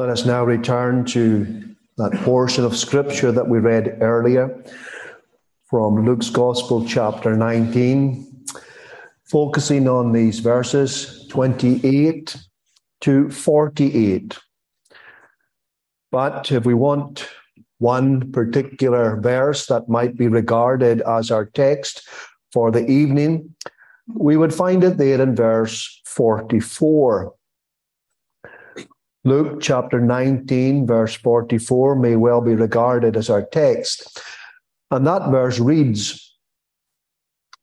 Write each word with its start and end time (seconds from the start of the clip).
Let 0.00 0.08
us 0.08 0.24
now 0.24 0.44
return 0.44 1.04
to 1.12 1.76
that 1.98 2.14
portion 2.24 2.64
of 2.64 2.74
scripture 2.74 3.32
that 3.32 3.46
we 3.46 3.58
read 3.58 3.98
earlier 4.00 4.64
from 5.68 6.06
Luke's 6.06 6.30
Gospel, 6.30 6.86
chapter 6.86 7.36
19, 7.36 8.46
focusing 9.24 9.86
on 9.86 10.12
these 10.12 10.38
verses 10.38 11.26
28 11.28 12.34
to 13.02 13.28
48. 13.28 14.38
But 16.10 16.50
if 16.50 16.64
we 16.64 16.72
want 16.72 17.28
one 17.76 18.32
particular 18.32 19.20
verse 19.20 19.66
that 19.66 19.90
might 19.90 20.16
be 20.16 20.28
regarded 20.28 21.02
as 21.02 21.30
our 21.30 21.44
text 21.44 22.08
for 22.54 22.70
the 22.70 22.90
evening, 22.90 23.54
we 24.08 24.38
would 24.38 24.54
find 24.54 24.82
it 24.82 24.96
there 24.96 25.20
in 25.20 25.36
verse 25.36 26.00
44. 26.06 27.34
Luke 29.24 29.60
chapter 29.60 30.00
19, 30.00 30.86
verse 30.86 31.14
44 31.14 31.94
may 31.96 32.16
well 32.16 32.40
be 32.40 32.54
regarded 32.54 33.18
as 33.18 33.28
our 33.28 33.42
text. 33.42 34.18
And 34.90 35.06
that 35.06 35.30
verse 35.30 35.58
reads, 35.58 36.34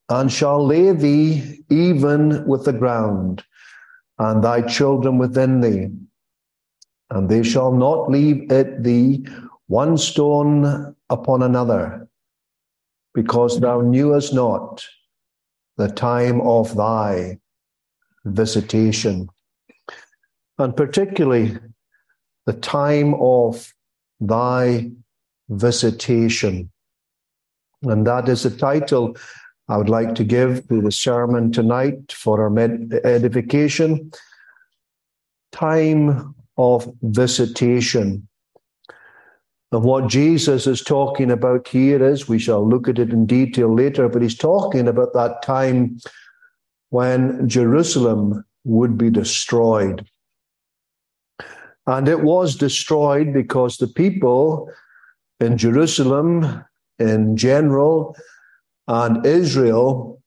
And 0.07 0.31
shall 0.31 0.63
lay 0.63 0.91
thee 0.91 1.63
even 1.71 2.45
with 2.45 2.65
the 2.65 2.73
ground, 2.73 3.43
and 4.19 4.43
thy 4.43 4.61
children 4.61 5.17
within 5.17 5.61
thee, 5.61 5.87
and 7.09 7.27
they 7.27 7.41
shall 7.41 7.71
not 7.71 8.11
leave 8.11 8.51
it 8.51 8.83
thee 8.83 9.25
one 9.65 9.97
stone 9.97 10.95
upon 11.09 11.41
another, 11.41 12.07
because 13.15 13.59
thou 13.59 13.81
knewest 13.81 14.31
not 14.31 14.85
the 15.77 15.87
time 15.87 16.39
of 16.41 16.75
thy 16.75 17.39
visitation 18.25 19.27
and 20.57 20.75
particularly 20.75 21.57
the 22.45 22.53
time 22.53 23.13
of 23.15 23.73
thy 24.19 24.89
visitation. 25.49 26.71
And 27.83 28.07
that 28.07 28.27
is 28.27 28.43
the 28.43 28.51
title 28.51 29.15
I 29.69 29.77
would 29.77 29.89
like 29.89 30.15
to 30.15 30.23
give 30.23 30.67
to 30.69 30.81
the 30.81 30.91
sermon 30.91 31.51
tonight 31.51 32.11
for 32.11 32.41
our 32.41 32.57
edification. 33.03 34.11
Time 35.51 36.33
of 36.57 36.91
visitation. 37.01 38.27
And 39.71 39.83
what 39.83 40.07
Jesus 40.07 40.65
is 40.65 40.81
talking 40.81 41.29
about 41.29 41.67
here 41.67 42.01
is, 42.01 42.29
we 42.29 42.39
shall 42.39 42.67
look 42.67 42.87
at 42.87 42.99
it 42.99 43.09
in 43.09 43.25
detail 43.25 43.73
later, 43.73 44.07
but 44.07 44.21
he's 44.21 44.37
talking 44.37 44.87
about 44.87 45.13
that 45.13 45.41
time 45.41 45.99
when 46.89 47.47
Jerusalem 47.49 48.45
would 48.63 48.97
be 48.97 49.09
destroyed. 49.09 50.07
And 51.87 52.09
it 52.09 52.21
was 52.21 52.55
destroyed 52.55 53.33
because 53.33 53.77
the 53.77 53.87
people 53.87 54.69
in 55.39 55.57
Jerusalem 55.57 56.65
in 56.99 57.37
general 57.37 58.15
and 58.87 59.25
Israel 59.25 60.21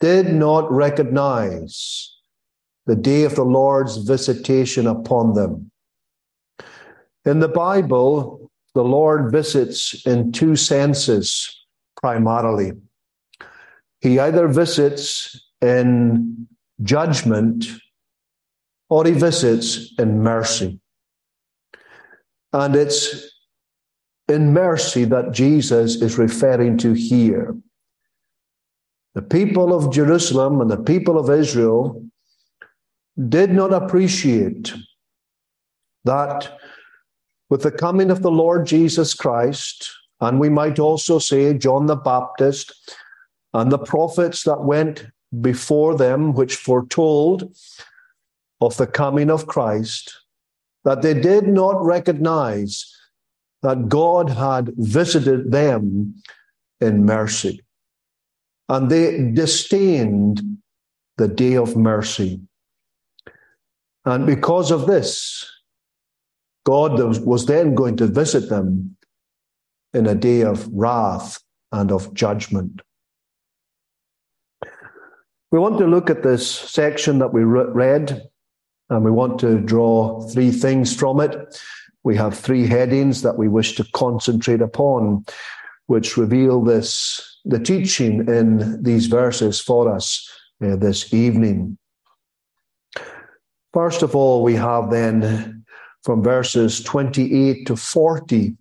did 0.00 0.32
not 0.32 0.70
recognize 0.70 2.14
the 2.86 2.96
day 2.96 3.24
of 3.24 3.34
the 3.34 3.44
Lord's 3.44 3.96
visitation 3.96 4.86
upon 4.86 5.34
them. 5.34 5.70
In 7.24 7.40
the 7.40 7.48
Bible, 7.48 8.50
the 8.74 8.84
Lord 8.84 9.32
visits 9.32 10.06
in 10.06 10.32
two 10.32 10.56
senses 10.56 11.66
primarily. 12.00 12.72
He 14.00 14.18
either 14.18 14.46
visits 14.46 15.50
in 15.60 16.46
judgment 16.82 17.66
or 18.88 19.04
he 19.04 19.12
visits 19.12 19.92
in 19.98 20.22
mercy. 20.22 20.80
And 22.52 22.74
it's 22.74 23.30
in 24.28 24.52
mercy 24.52 25.04
that 25.04 25.32
Jesus 25.32 25.96
is 25.96 26.18
referring 26.18 26.78
to 26.78 26.92
here. 26.92 27.56
The 29.14 29.22
people 29.22 29.74
of 29.74 29.92
Jerusalem 29.92 30.60
and 30.60 30.70
the 30.70 30.82
people 30.82 31.18
of 31.18 31.30
Israel 31.30 32.04
did 33.28 33.50
not 33.50 33.72
appreciate 33.72 34.72
that 36.04 36.58
with 37.50 37.62
the 37.62 37.72
coming 37.72 38.10
of 38.10 38.22
the 38.22 38.30
Lord 38.30 38.66
Jesus 38.66 39.14
Christ, 39.14 39.90
and 40.20 40.38
we 40.38 40.48
might 40.48 40.78
also 40.78 41.18
say 41.18 41.54
John 41.54 41.86
the 41.86 41.96
Baptist 41.96 42.72
and 43.54 43.72
the 43.72 43.78
prophets 43.78 44.44
that 44.44 44.62
went 44.62 45.06
before 45.40 45.96
them, 45.96 46.32
which 46.32 46.56
foretold 46.56 47.54
of 48.60 48.76
the 48.76 48.86
coming 48.86 49.30
of 49.30 49.46
Christ, 49.46 50.14
that 50.88 51.02
they 51.02 51.12
did 51.12 51.46
not 51.46 51.84
recognize 51.84 52.90
that 53.60 53.90
God 53.90 54.30
had 54.30 54.72
visited 54.78 55.52
them 55.52 56.14
in 56.80 57.04
mercy. 57.04 57.60
And 58.70 58.88
they 58.90 59.30
disdained 59.32 60.40
the 61.18 61.28
day 61.28 61.58
of 61.58 61.76
mercy. 61.76 62.40
And 64.06 64.24
because 64.24 64.70
of 64.70 64.86
this, 64.86 65.44
God 66.64 66.98
was 67.26 67.44
then 67.44 67.74
going 67.74 67.98
to 67.98 68.06
visit 68.06 68.48
them 68.48 68.96
in 69.92 70.06
a 70.06 70.14
day 70.14 70.40
of 70.40 70.66
wrath 70.72 71.38
and 71.70 71.92
of 71.92 72.14
judgment. 72.14 72.80
We 75.52 75.58
want 75.58 75.76
to 75.80 75.86
look 75.86 76.08
at 76.08 76.22
this 76.22 76.50
section 76.50 77.18
that 77.18 77.34
we 77.34 77.44
read 77.44 78.22
and 78.90 79.04
we 79.04 79.10
want 79.10 79.38
to 79.40 79.60
draw 79.60 80.20
three 80.28 80.50
things 80.50 80.94
from 80.94 81.20
it. 81.20 81.60
We 82.04 82.16
have 82.16 82.38
three 82.38 82.66
headings 82.66 83.22
that 83.22 83.36
we 83.36 83.48
wish 83.48 83.74
to 83.76 83.84
concentrate 83.92 84.62
upon, 84.62 85.24
which 85.86 86.16
reveal 86.16 86.62
this 86.62 87.24
the 87.44 87.58
teaching 87.58 88.28
in 88.28 88.82
these 88.82 89.06
verses 89.06 89.60
for 89.60 89.94
us 89.94 90.28
uh, 90.62 90.76
this 90.76 91.12
evening. 91.14 91.78
First 93.72 94.02
of 94.02 94.14
all, 94.16 94.42
we 94.42 94.54
have 94.54 94.90
then 94.90 95.64
from 96.02 96.22
verses 96.22 96.82
28 96.82 97.66
to 97.66 97.76
40, 97.76 98.56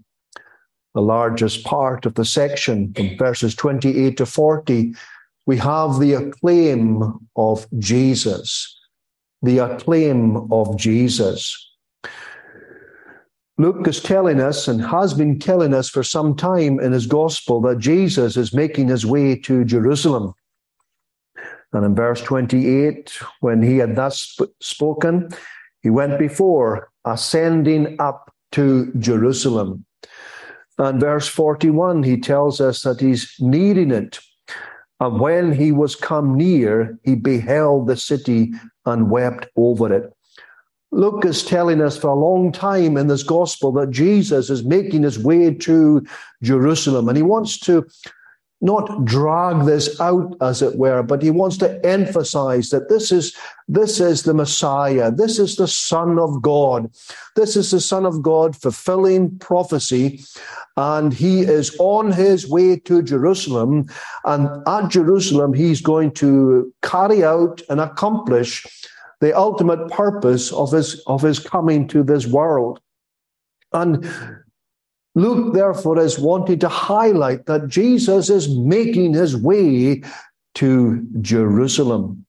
the 0.94 1.02
largest 1.02 1.64
part 1.64 2.06
of 2.06 2.16
the 2.16 2.26
section, 2.26 2.94
from 2.94 3.18
verses 3.18 3.56
28 3.56 4.18
to 4.18 4.26
40, 4.26 4.94
we 5.46 5.58
have 5.58 6.00
the 6.00 6.14
acclaim 6.14 7.20
of 7.36 7.68
Jesus 7.80 8.77
the 9.42 9.60
acclaim 9.60 10.52
of 10.52 10.78
Jesus. 10.78 11.64
Luke 13.60 13.88
is 13.88 14.02
telling 14.02 14.40
us 14.40 14.68
and 14.68 14.82
has 14.82 15.14
been 15.16 15.40
telling 15.40 15.74
us 15.74 15.90
for 15.90 16.04
some 16.04 16.36
time 16.36 16.80
in 16.80 16.92
his 16.92 17.08
gospel 17.08 17.60
that 17.62 17.80
Jesus 17.80 18.38
is 18.38 18.54
making 18.54 18.88
his 18.88 19.06
way 19.06 19.36
to 19.36 19.66
Jerusalem. 19.66 20.34
And 21.74 21.84
in 21.84 21.96
verse 21.96 22.22
28, 22.22 23.18
when 23.40 23.62
he 23.62 23.78
had 23.78 23.96
thus 23.96 24.22
sp- 24.22 24.54
spoken, 24.62 25.30
he 25.82 25.90
went 25.90 26.20
before, 26.20 26.90
ascending 27.06 27.96
up 28.00 28.32
to 28.54 28.92
Jerusalem. 29.00 29.86
And 30.78 31.00
verse 31.00 31.28
41, 31.28 32.04
he 32.04 32.20
tells 32.20 32.62
us 32.62 32.84
that 32.84 33.00
he's 33.00 33.34
needing 33.40 33.92
it. 33.92 34.20
And 35.00 35.20
when 35.20 35.52
he 35.52 35.72
was 35.72 35.96
come 35.96 36.36
near, 36.36 36.98
he 37.04 37.16
beheld 37.16 37.88
the 37.88 37.98
city 37.98 38.54
and 38.86 39.12
wept 39.12 39.48
over 39.56 39.94
it. 39.94 40.14
Luke 40.92 41.26
is 41.26 41.44
telling 41.44 41.82
us 41.82 41.98
for 41.98 42.10
a 42.10 42.16
long 42.16 42.52
time 42.52 42.98
in 42.98 43.08
this 43.08 43.24
gospel 43.24 43.72
that 43.74 43.92
Jesus 43.92 44.50
is 44.50 44.64
making 44.64 45.04
his 45.04 45.20
way 45.20 45.54
to 45.54 46.06
Jerusalem 46.42 47.10
and 47.10 47.18
he 47.18 47.24
wants 47.24 47.60
to 47.62 47.86
not 48.60 49.06
drag 49.06 49.66
this 49.66 50.00
out 50.02 50.36
as 50.42 50.62
it 50.62 50.78
were 50.78 51.04
but 51.04 51.22
he 51.22 51.30
wants 51.30 51.58
to 51.58 51.86
emphasize 51.86 52.70
that 52.70 52.90
this 52.90 53.12
is 53.12 53.36
this 53.68 54.00
is 54.00 54.24
the 54.24 54.34
messiah. 54.34 55.12
This 55.12 55.40
is 55.40 55.58
the 55.58 55.68
son 55.68 56.18
of 56.18 56.42
god. 56.42 56.90
This 57.36 57.56
is 57.56 57.72
the 57.72 57.82
son 57.82 58.06
of 58.06 58.22
god 58.22 58.56
fulfilling 58.56 59.38
prophecy 59.40 60.24
and 60.78 61.14
he 61.14 61.42
is 61.42 61.76
on 61.80 62.12
his 62.12 62.50
way 62.50 62.78
to 62.80 63.02
jerusalem 63.02 63.88
and 64.26 64.50
at 64.68 64.90
jerusalem 64.90 65.54
he's 65.54 65.82
going 65.82 66.12
to 66.12 66.74
carry 66.82 67.24
out 67.24 67.62
and 67.70 67.80
accomplish 67.82 68.66
the 69.20 69.36
ultimate 69.36 69.90
purpose 69.90 70.52
of 70.54 70.72
his 70.72 71.02
of 71.08 71.22
his 71.22 71.40
coming 71.40 71.88
to 71.88 72.04
this 72.04 72.28
world. 72.28 72.80
And 73.74 74.10
Luke, 75.18 75.56
therefore, 75.56 76.00
is 76.00 76.20
wanting 76.20 76.60
to 76.60 76.70
highlight 76.70 77.48
that 77.48 77.68
Jesus 77.68 78.30
is 78.30 78.56
making 78.56 79.16
his 79.16 79.36
way 79.36 80.04
to 80.54 81.04
Jerusalem. 81.22 82.24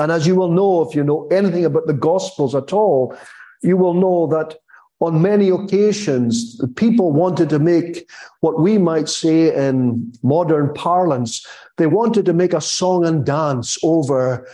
And 0.00 0.10
as 0.10 0.26
you 0.26 0.34
will 0.34 0.50
know, 0.50 0.82
if 0.82 0.96
you 0.96 1.04
know 1.04 1.28
anything 1.28 1.64
about 1.64 1.86
the 1.86 1.92
Gospels 1.94 2.52
at 2.56 2.72
all, 2.72 3.16
you 3.62 3.76
will 3.76 3.94
know 3.94 4.26
that 4.26 4.58
on 4.98 5.22
many 5.22 5.50
occasions, 5.50 6.60
people 6.74 7.12
wanted 7.12 7.48
to 7.50 7.60
make 7.60 8.10
what 8.40 8.58
we 8.58 8.76
might 8.76 9.08
say 9.08 9.54
in 9.54 10.12
modern 10.24 10.74
parlance, 10.74 11.46
they 11.76 11.86
wanted 11.86 12.26
to 12.26 12.32
make 12.32 12.54
a 12.54 12.60
song 12.60 13.06
and 13.06 13.24
dance 13.24 13.78
over 13.84 14.48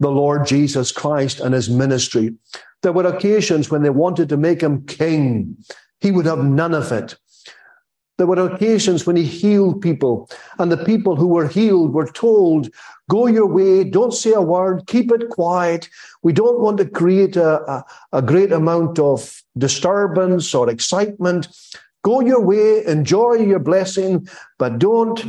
the 0.00 0.10
Lord 0.10 0.46
Jesus 0.46 0.90
Christ 0.90 1.38
and 1.40 1.52
his 1.52 1.68
ministry. 1.68 2.34
There 2.82 2.92
were 2.92 3.06
occasions 3.06 3.70
when 3.70 3.82
they 3.82 3.90
wanted 3.90 4.30
to 4.30 4.38
make 4.38 4.62
him 4.62 4.86
king. 4.86 5.54
He 6.00 6.10
would 6.10 6.26
have 6.26 6.44
none 6.44 6.74
of 6.74 6.92
it. 6.92 7.16
There 8.18 8.26
were 8.26 8.52
occasions 8.52 9.06
when 9.06 9.14
he 9.14 9.24
healed 9.24 9.80
people, 9.80 10.28
and 10.58 10.72
the 10.72 10.84
people 10.84 11.14
who 11.14 11.28
were 11.28 11.46
healed 11.46 11.94
were 11.94 12.10
told, 12.10 12.68
Go 13.08 13.26
your 13.26 13.46
way, 13.46 13.84
don't 13.84 14.12
say 14.12 14.32
a 14.32 14.42
word, 14.42 14.86
keep 14.88 15.12
it 15.12 15.30
quiet. 15.30 15.88
We 16.22 16.32
don't 16.32 16.60
want 16.60 16.78
to 16.78 16.84
create 16.84 17.36
a, 17.36 17.62
a, 17.70 17.84
a 18.12 18.22
great 18.22 18.52
amount 18.52 18.98
of 18.98 19.42
disturbance 19.56 20.52
or 20.52 20.68
excitement. 20.68 21.46
Go 22.02 22.20
your 22.20 22.40
way, 22.40 22.84
enjoy 22.86 23.34
your 23.34 23.60
blessing, 23.60 24.28
but 24.58 24.80
don't 24.80 25.24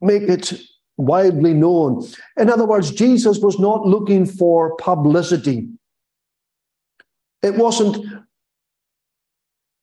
make 0.00 0.22
it 0.22 0.54
widely 0.96 1.52
known. 1.52 2.06
In 2.38 2.50
other 2.50 2.66
words, 2.66 2.90
Jesus 2.90 3.38
was 3.38 3.58
not 3.58 3.86
looking 3.86 4.24
for 4.24 4.76
publicity. 4.76 5.68
It 7.42 7.56
wasn't 7.56 8.04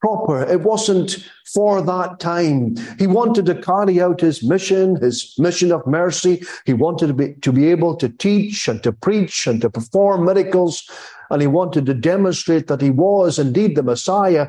proper. 0.07 0.43
It 0.49 0.61
wasn't 0.61 1.17
for 1.53 1.81
that 1.81 2.19
time. 2.19 2.75
He 2.97 3.07
wanted 3.07 3.45
to 3.47 3.55
carry 3.55 4.01
out 4.01 4.21
his 4.21 4.41
mission, 4.41 4.95
his 5.01 5.33
mission 5.37 5.71
of 5.71 5.85
mercy. 5.85 6.43
He 6.65 6.73
wanted 6.73 7.07
to 7.07 7.13
be, 7.13 7.33
to 7.41 7.51
be 7.51 7.67
able 7.67 7.95
to 7.97 8.07
teach 8.07 8.67
and 8.69 8.81
to 8.83 8.93
preach 8.93 9.47
and 9.47 9.61
to 9.61 9.69
perform 9.69 10.25
miracles. 10.25 10.89
And 11.29 11.41
he 11.41 11.47
wanted 11.47 11.85
to 11.87 11.93
demonstrate 11.93 12.67
that 12.67 12.81
he 12.81 12.89
was 12.89 13.37
indeed 13.37 13.75
the 13.75 13.83
Messiah. 13.83 14.47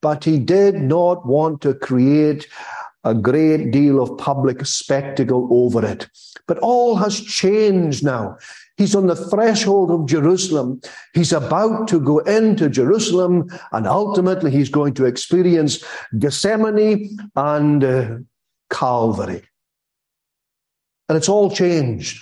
But 0.00 0.24
he 0.24 0.38
did 0.38 0.76
not 0.76 1.26
want 1.26 1.60
to 1.62 1.74
create 1.74 2.46
a 3.04 3.14
great 3.14 3.70
deal 3.70 4.02
of 4.02 4.16
public 4.16 4.64
spectacle 4.64 5.48
over 5.50 5.84
it. 5.84 6.08
But 6.46 6.58
all 6.58 6.96
has 6.96 7.20
changed 7.20 8.04
now. 8.04 8.38
He's 8.76 8.94
on 8.94 9.06
the 9.06 9.14
threshold 9.14 9.90
of 9.90 10.06
Jerusalem. 10.06 10.80
He's 11.12 11.32
about 11.32 11.86
to 11.88 12.00
go 12.00 12.18
into 12.18 12.68
Jerusalem, 12.68 13.48
and 13.70 13.86
ultimately 13.86 14.50
he's 14.50 14.68
going 14.68 14.94
to 14.94 15.04
experience 15.04 15.84
Gethsemane 16.18 17.16
and 17.36 17.84
uh, 17.84 18.16
Calvary. 18.70 19.42
And 21.08 21.16
it's 21.16 21.28
all 21.28 21.50
changed. 21.50 22.20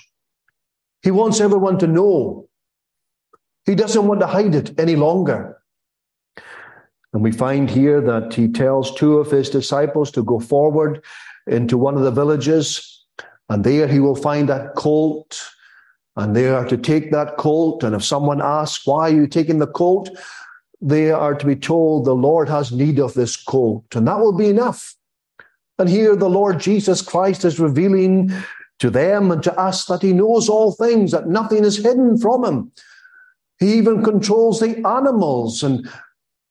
He 1.03 1.11
wants 1.11 1.41
everyone 1.41 1.79
to 1.79 1.87
know. 1.87 2.49
He 3.65 3.75
doesn't 3.75 4.07
want 4.07 4.21
to 4.21 4.27
hide 4.27 4.55
it 4.55 4.79
any 4.79 4.97
longer. 4.97 5.59
And 7.15 7.23
we 7.23 7.33
find 7.33 7.71
here 7.71 8.01
that 8.01 8.35
he 8.35 8.49
tells 8.49 8.95
two 8.95 9.19
of 9.19 9.31
his 9.31 9.49
disciples 9.49 10.11
to 10.13 10.23
go 10.23 10.39
forward 10.39 11.03
into 11.47 11.79
one 11.79 11.97
of 11.97 12.03
the 12.03 12.11
villages, 12.11 13.07
and 13.49 13.65
there 13.65 13.89
he 13.89 14.01
will 14.01 14.15
find 14.15 14.49
that 14.49 14.75
colt 14.75 15.43
and 16.17 16.37
they 16.37 16.49
are 16.49 16.67
to 16.67 16.77
take 16.77 17.11
that 17.11 17.37
colt. 17.37 17.83
And 17.83 17.95
if 17.95 18.05
someone 18.05 18.41
asks, 18.43 18.87
why 18.87 19.09
are 19.09 19.15
you 19.15 19.27
taking 19.27 19.59
the 19.59 19.67
colt? 19.67 20.11
They 20.81 21.11
are 21.11 21.35
to 21.35 21.47
be 21.47 21.57
told 21.57 22.05
the 22.05 22.15
Lord 22.15 22.49
has 22.49 22.73
need 22.73 22.99
of 22.99 23.15
this 23.15 23.37
colt, 23.37 23.85
and 23.95 24.07
that 24.09 24.19
will 24.19 24.37
be 24.37 24.49
enough. 24.49 24.95
And 25.79 25.89
here 25.89 26.17
the 26.17 26.29
Lord 26.29 26.61
Jesus 26.61 27.03
Christ 27.03 27.45
is 27.45 27.59
revealing 27.61 28.33
to 28.79 28.91
them 28.91 29.31
and 29.31 29.43
to 29.45 29.59
us 29.59 29.87
that 29.87 30.03
he 30.03 30.13
knows 30.13 30.49
all 30.49 30.73
things, 30.73 31.13
that 31.13 31.29
nothing 31.29 31.65
is 31.65 31.83
hidden 31.83 32.19
from 32.19 32.45
him. 32.45 32.73
He 33.59 33.75
even 33.75 34.03
controls 34.03 34.59
the 34.59 34.85
animals 34.87 35.63
and 35.63 35.89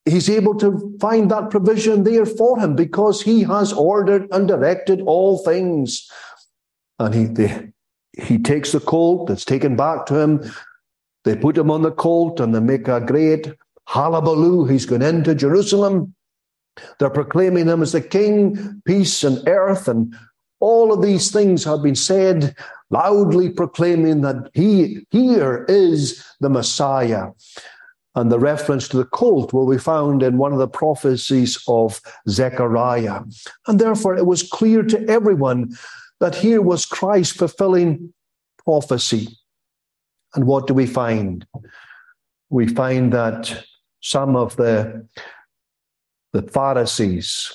he's 0.06 0.30
able 0.30 0.56
to 0.60 0.98
find 1.02 1.30
that 1.30 1.50
provision 1.50 2.04
there 2.04 2.26
for 2.26 2.58
him 2.58 2.76
because 2.76 3.22
he 3.22 3.44
has 3.44 3.74
ordered 3.74 4.28
and 4.32 4.48
directed 4.48 5.02
all 5.02 5.40
things. 5.40 6.10
And 7.00 7.14
he, 7.14 7.26
they, 7.26 7.74
he 8.14 8.38
takes 8.38 8.72
the 8.72 8.80
colt 8.80 9.28
that's 9.28 9.46
taken 9.46 9.76
back 9.76 10.06
to 10.08 10.20
him. 10.20 10.52
They 11.24 11.36
put 11.36 11.58
him 11.58 11.72
on 11.72 11.82
the 11.82 11.92
colt 11.92 12.40
and 12.40 12.54
they 12.54 12.60
make 12.60 12.88
a 12.88 13.00
great 13.00 13.54
hullabaloo. 13.86 14.66
He's 14.66 14.86
going 14.86 15.02
into 15.02 15.36
Jerusalem. 15.36 16.14
They're 17.00 17.10
proclaiming 17.10 17.68
him 17.68 17.82
as 17.82 17.92
the 17.92 18.02
king, 18.02 18.82
peace 18.86 19.24
and 19.24 19.48
earth. 19.48 19.88
And 19.88 20.16
all 20.60 20.94
of 20.94 21.02
these 21.02 21.32
things 21.32 21.64
have 21.64 21.84
been 21.84 21.96
said, 21.96 22.56
loudly 22.90 23.50
proclaiming 23.50 24.22
that 24.22 24.50
he 24.54 25.06
here 25.12 25.66
is 25.70 26.26
the 26.40 26.50
Messiah. 26.50 27.28
And 28.16 28.30
the 28.30 28.40
reference 28.40 28.90
to 28.90 28.98
the 28.98 29.06
colt 29.06 29.54
will 29.54 29.70
be 29.70 29.78
found 29.78 30.22
in 30.22 30.38
one 30.38 30.52
of 30.52 30.60
the 30.60 30.68
prophecies 30.68 31.62
of 31.68 32.02
Zechariah. 32.28 33.22
And 33.68 33.80
therefore, 33.80 34.18
it 34.18 34.26
was 34.26 34.44
clear 34.44 34.84
to 34.84 35.08
everyone 35.08 35.78
that 36.22 36.36
here 36.36 36.62
was 36.62 36.86
Christ 36.86 37.36
fulfilling 37.36 38.14
prophecy. 38.64 39.28
And 40.36 40.46
what 40.46 40.68
do 40.68 40.74
we 40.74 40.86
find? 40.86 41.46
We 42.50 42.68
find 42.68 43.12
that 43.12 43.66
some 44.02 44.36
of 44.36 44.56
the, 44.56 45.08
the 46.32 46.44
Pharisees, 46.44 47.52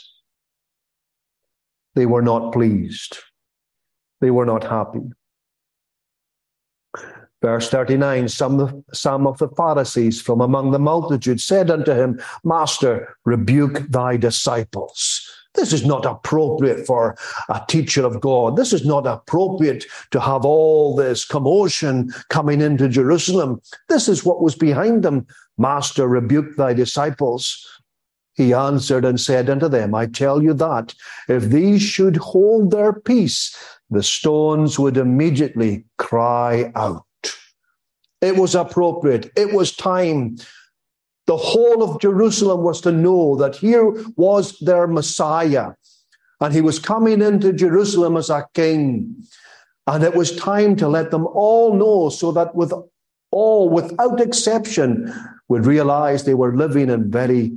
they 1.94 2.06
were 2.06 2.22
not 2.22 2.52
pleased. 2.52 3.18
They 4.20 4.32
were 4.32 4.46
not 4.46 4.64
happy. 4.64 5.12
Verse 7.42 7.69
39 7.69 8.28
some, 8.28 8.84
some 8.92 9.26
of 9.28 9.38
the 9.38 9.48
Pharisees 9.50 10.20
from 10.20 10.40
among 10.40 10.72
the 10.72 10.80
multitude 10.80 11.40
said 11.40 11.70
unto 11.70 11.92
him, 11.92 12.20
Master, 12.42 13.16
rebuke 13.24 13.78
thy 13.90 14.16
disciples. 14.16 15.15
This 15.56 15.73
is 15.73 15.85
not 15.85 16.05
appropriate 16.05 16.87
for 16.87 17.17
a 17.49 17.61
teacher 17.67 18.05
of 18.05 18.20
God. 18.20 18.56
This 18.56 18.73
is 18.73 18.85
not 18.85 19.06
appropriate 19.06 19.87
to 20.11 20.20
have 20.20 20.44
all 20.44 20.94
this 20.94 21.25
commotion 21.25 22.12
coming 22.29 22.61
into 22.61 22.88
Jerusalem. 22.88 23.61
This 23.88 24.08
is 24.08 24.25
what 24.25 24.43
was 24.43 24.55
behind 24.55 25.03
them. 25.03 25.26
Master, 25.58 26.06
rebuke 26.06 26.56
thy 26.56 26.75
disciples. 26.75 27.67
He 28.35 28.53
answered 28.53 29.06
and 29.06 29.19
said 29.19 29.49
unto 29.49 29.69
them, 29.69 29.94
I 29.94 30.06
tell 30.06 30.43
you 30.43 30.53
that 30.55 30.94
if 31.29 31.44
these 31.44 31.81
should 31.81 32.19
hold 32.19 32.70
their 32.70 32.93
peace, 32.93 33.56
the 33.88 34.03
stones 34.03 34.79
would 34.79 34.99
immediately 34.99 35.87
cry 35.97 36.70
out. 36.75 37.05
It 38.20 38.37
was 38.37 38.55
appropriate. 38.55 39.31
It 39.37 39.55
was 39.55 39.75
time 39.75 40.37
the 41.26 41.37
whole 41.37 41.82
of 41.82 42.00
Jerusalem 42.00 42.62
was 42.62 42.81
to 42.82 42.93
know 42.93 43.37
that 43.37 43.56
here 43.56 43.93
was 44.17 44.58
their 44.61 44.87
Messiah, 44.87 45.73
and 46.40 46.55
he 46.55 46.61
was 46.61 46.78
coming 46.78 47.23
into 47.23 47.52
Jerusalem 47.52 48.17
as 48.17 48.31
a 48.31 48.46
king. 48.55 49.17
And 49.88 50.02
it 50.02 50.14
was 50.14 50.37
time 50.37 50.76
to 50.76 50.88
let 50.88 51.11
them 51.11 51.26
all 51.26 51.75
know 51.75 52.08
so 52.11 52.32
that 52.32 52.55
with 52.55 52.73
all, 53.31 53.69
without 53.69 54.20
exception, 54.20 55.12
would 55.49 55.67
realize 55.67 56.25
they 56.25 56.34
were 56.34 56.56
living 56.56 56.90
in 56.90 57.11
very 57.11 57.52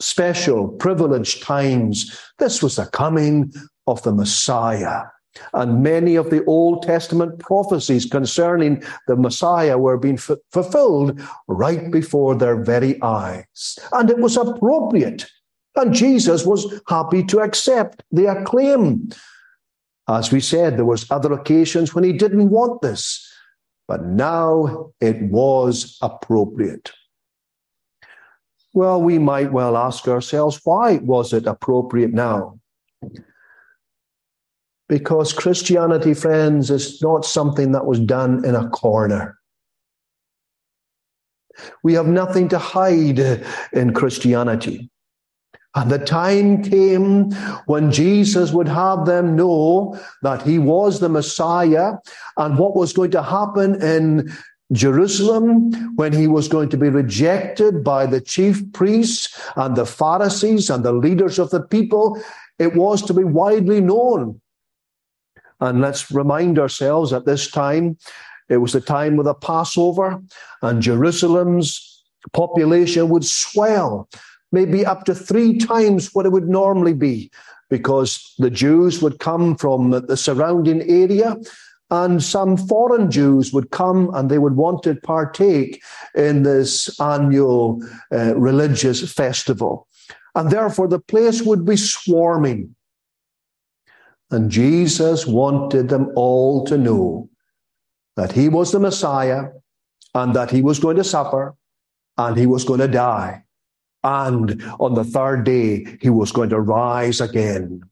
special, 0.00 0.68
privileged 0.68 1.42
times. 1.42 2.18
This 2.38 2.62
was 2.62 2.76
the 2.76 2.86
coming 2.86 3.52
of 3.86 4.02
the 4.02 4.12
Messiah. 4.12 5.04
And 5.52 5.82
many 5.82 6.16
of 6.16 6.30
the 6.30 6.44
Old 6.44 6.82
Testament 6.82 7.38
prophecies 7.38 8.04
concerning 8.04 8.82
the 9.06 9.16
Messiah 9.16 9.78
were 9.78 9.96
being 9.96 10.16
f- 10.16 10.38
fulfilled 10.52 11.20
right 11.46 11.90
before 11.90 12.34
their 12.34 12.62
very 12.62 13.00
eyes. 13.02 13.78
And 13.92 14.10
it 14.10 14.18
was 14.18 14.36
appropriate. 14.36 15.26
And 15.76 15.94
Jesus 15.94 16.44
was 16.44 16.80
happy 16.88 17.22
to 17.24 17.40
accept 17.40 18.02
the 18.10 18.26
acclaim. 18.26 19.10
As 20.08 20.32
we 20.32 20.40
said, 20.40 20.76
there 20.76 20.84
was 20.84 21.08
other 21.10 21.32
occasions 21.32 21.94
when 21.94 22.02
he 22.02 22.12
didn't 22.12 22.50
want 22.50 22.82
this, 22.82 23.24
but 23.86 24.04
now 24.04 24.90
it 25.00 25.22
was 25.22 25.96
appropriate. 26.02 26.90
Well, 28.72 29.00
we 29.00 29.18
might 29.18 29.52
well 29.52 29.76
ask 29.76 30.08
ourselves, 30.08 30.60
why 30.64 30.96
was 30.98 31.32
it 31.32 31.46
appropriate 31.46 32.12
now? 32.12 32.58
Because 34.90 35.32
Christianity, 35.32 36.14
friends, 36.14 36.68
is 36.68 37.00
not 37.00 37.24
something 37.24 37.70
that 37.70 37.86
was 37.86 38.00
done 38.00 38.44
in 38.44 38.56
a 38.56 38.68
corner. 38.70 39.38
We 41.84 41.94
have 41.94 42.08
nothing 42.08 42.48
to 42.48 42.58
hide 42.58 43.46
in 43.72 43.94
Christianity. 43.94 44.90
And 45.76 45.92
the 45.92 46.00
time 46.00 46.64
came 46.64 47.30
when 47.66 47.92
Jesus 47.92 48.52
would 48.52 48.66
have 48.66 49.06
them 49.06 49.36
know 49.36 49.96
that 50.22 50.42
he 50.42 50.58
was 50.58 50.98
the 50.98 51.08
Messiah 51.08 51.92
and 52.36 52.58
what 52.58 52.74
was 52.74 52.92
going 52.92 53.12
to 53.12 53.22
happen 53.22 53.80
in 53.80 54.28
Jerusalem 54.72 55.70
when 55.94 56.12
he 56.12 56.26
was 56.26 56.48
going 56.48 56.68
to 56.70 56.76
be 56.76 56.88
rejected 56.88 57.84
by 57.84 58.06
the 58.06 58.20
chief 58.20 58.60
priests 58.72 59.40
and 59.54 59.76
the 59.76 59.86
Pharisees 59.86 60.68
and 60.68 60.84
the 60.84 60.92
leaders 60.92 61.38
of 61.38 61.50
the 61.50 61.62
people. 61.62 62.20
It 62.58 62.74
was 62.74 63.02
to 63.02 63.14
be 63.14 63.22
widely 63.22 63.80
known 63.80 64.40
and 65.60 65.80
let's 65.80 66.10
remind 66.10 66.58
ourselves 66.58 67.12
at 67.12 67.26
this 67.26 67.50
time, 67.50 67.96
it 68.48 68.58
was 68.58 68.72
the 68.72 68.80
time 68.80 69.18
of 69.18 69.24
the 69.24 69.34
Passover, 69.34 70.20
and 70.62 70.82
Jerusalem's 70.82 72.02
population 72.32 73.08
would 73.08 73.24
swell, 73.24 74.08
maybe 74.52 74.84
up 74.84 75.04
to 75.04 75.14
three 75.14 75.58
times 75.58 76.14
what 76.14 76.26
it 76.26 76.32
would 76.32 76.48
normally 76.48 76.94
be, 76.94 77.30
because 77.68 78.34
the 78.38 78.50
Jews 78.50 79.00
would 79.00 79.18
come 79.18 79.56
from 79.56 79.90
the 79.90 80.16
surrounding 80.16 80.82
area 80.82 81.36
and 81.90 82.22
some 82.22 82.56
foreign 82.56 83.10
Jews 83.10 83.52
would 83.52 83.70
come 83.70 84.10
and 84.14 84.30
they 84.30 84.38
would 84.38 84.56
want 84.56 84.82
to 84.84 84.94
partake 84.94 85.82
in 86.14 86.44
this 86.44 87.00
annual 87.00 87.82
uh, 88.12 88.36
religious 88.36 89.12
festival. 89.12 89.88
And 90.34 90.50
therefore, 90.50 90.86
the 90.86 91.00
place 91.00 91.42
would 91.42 91.64
be 91.64 91.76
swarming. 91.76 92.74
And 94.30 94.50
Jesus 94.50 95.26
wanted 95.26 95.88
them 95.88 96.12
all 96.14 96.64
to 96.66 96.78
know 96.78 97.28
that 98.16 98.32
he 98.32 98.48
was 98.48 98.70
the 98.70 98.78
Messiah 98.78 99.48
and 100.14 100.34
that 100.34 100.50
he 100.50 100.62
was 100.62 100.78
going 100.78 100.96
to 100.96 101.04
suffer 101.04 101.56
and 102.16 102.36
he 102.36 102.46
was 102.46 102.64
going 102.64 102.80
to 102.80 102.88
die. 102.88 103.42
And 104.02 104.62
on 104.78 104.94
the 104.94 105.04
third 105.04 105.44
day, 105.44 105.98
he 106.00 106.10
was 106.10 106.32
going 106.32 106.50
to 106.50 106.60
rise 106.60 107.20
again. 107.20 107.82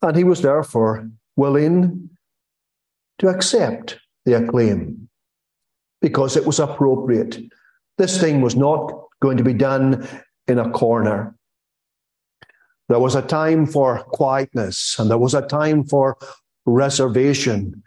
And 0.00 0.16
he 0.16 0.24
was 0.24 0.42
therefore 0.42 1.08
willing 1.36 2.10
to 3.18 3.28
accept 3.28 3.98
the 4.24 4.34
acclaim 4.34 5.08
because 6.00 6.36
it 6.36 6.46
was 6.46 6.58
appropriate. 6.58 7.40
This 7.98 8.20
thing 8.20 8.40
was 8.40 8.56
not 8.56 8.92
going 9.20 9.36
to 9.36 9.44
be 9.44 9.52
done 9.52 10.06
in 10.48 10.58
a 10.58 10.70
corner. 10.70 11.36
There 12.92 13.00
was 13.00 13.14
a 13.14 13.22
time 13.22 13.64
for 13.64 14.04
quietness 14.04 14.98
and 14.98 15.10
there 15.10 15.16
was 15.16 15.32
a 15.32 15.40
time 15.40 15.82
for 15.82 16.18
reservation, 16.66 17.82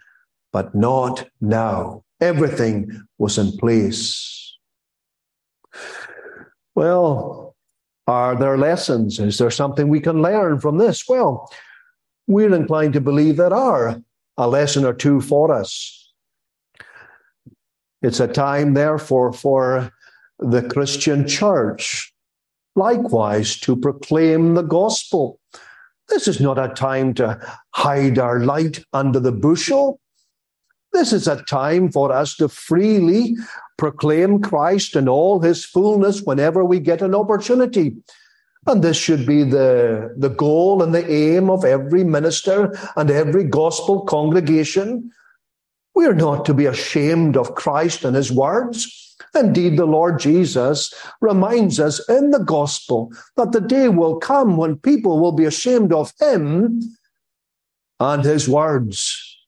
but 0.52 0.74
not 0.74 1.28
now. 1.40 2.02
Everything 2.20 3.06
was 3.16 3.38
in 3.38 3.56
place. 3.56 4.58
Well, 6.74 7.54
are 8.08 8.34
there 8.34 8.58
lessons? 8.58 9.20
Is 9.20 9.38
there 9.38 9.52
something 9.52 9.86
we 9.86 10.00
can 10.00 10.22
learn 10.22 10.58
from 10.58 10.78
this? 10.78 11.04
Well, 11.08 11.52
we're 12.26 12.52
inclined 12.52 12.94
to 12.94 13.00
believe 13.00 13.36
there 13.36 13.54
are 13.54 14.02
a 14.36 14.48
lesson 14.48 14.84
or 14.84 14.92
two 14.92 15.20
for 15.20 15.52
us. 15.54 16.12
It's 18.02 18.18
a 18.18 18.26
time, 18.26 18.74
therefore, 18.74 19.32
for 19.32 19.92
the 20.40 20.62
Christian 20.62 21.28
church, 21.28 22.12
likewise, 22.76 23.58
to 23.60 23.74
proclaim 23.76 24.54
the 24.54 24.62
gospel. 24.62 25.40
This 26.08 26.28
is 26.28 26.40
not 26.40 26.58
a 26.58 26.72
time 26.74 27.14
to 27.14 27.40
hide 27.74 28.18
our 28.18 28.40
light 28.40 28.84
under 28.92 29.18
the 29.18 29.32
bushel. 29.32 30.00
This 30.92 31.12
is 31.12 31.26
a 31.26 31.42
time 31.42 31.90
for 31.90 32.12
us 32.12 32.36
to 32.36 32.48
freely 32.48 33.36
proclaim 33.76 34.40
Christ 34.40 34.96
and 34.96 35.08
all 35.08 35.40
his 35.40 35.64
fullness 35.64 36.22
whenever 36.22 36.64
we 36.64 36.78
get 36.78 37.02
an 37.02 37.14
opportunity. 37.14 37.96
And 38.66 38.82
this 38.82 38.96
should 38.96 39.26
be 39.26 39.44
the, 39.44 40.14
the 40.16 40.30
goal 40.30 40.82
and 40.82 40.94
the 40.94 41.08
aim 41.10 41.50
of 41.50 41.64
every 41.64 42.02
minister 42.02 42.76
and 42.96 43.10
every 43.10 43.44
gospel 43.44 44.02
congregation. 44.02 45.10
We 45.96 46.06
are 46.06 46.14
not 46.14 46.44
to 46.44 46.54
be 46.54 46.66
ashamed 46.66 47.36
of 47.36 47.54
Christ 47.54 48.04
and 48.04 48.14
his 48.14 48.30
words. 48.30 49.16
Indeed, 49.34 49.78
the 49.78 49.86
Lord 49.86 50.20
Jesus 50.20 50.92
reminds 51.22 51.80
us 51.80 52.06
in 52.08 52.30
the 52.30 52.38
gospel 52.38 53.10
that 53.36 53.52
the 53.52 53.62
day 53.62 53.88
will 53.88 54.16
come 54.16 54.58
when 54.58 54.76
people 54.76 55.18
will 55.18 55.32
be 55.32 55.46
ashamed 55.46 55.92
of 55.92 56.12
him 56.20 56.82
and 57.98 58.22
his 58.22 58.46
words. 58.46 59.38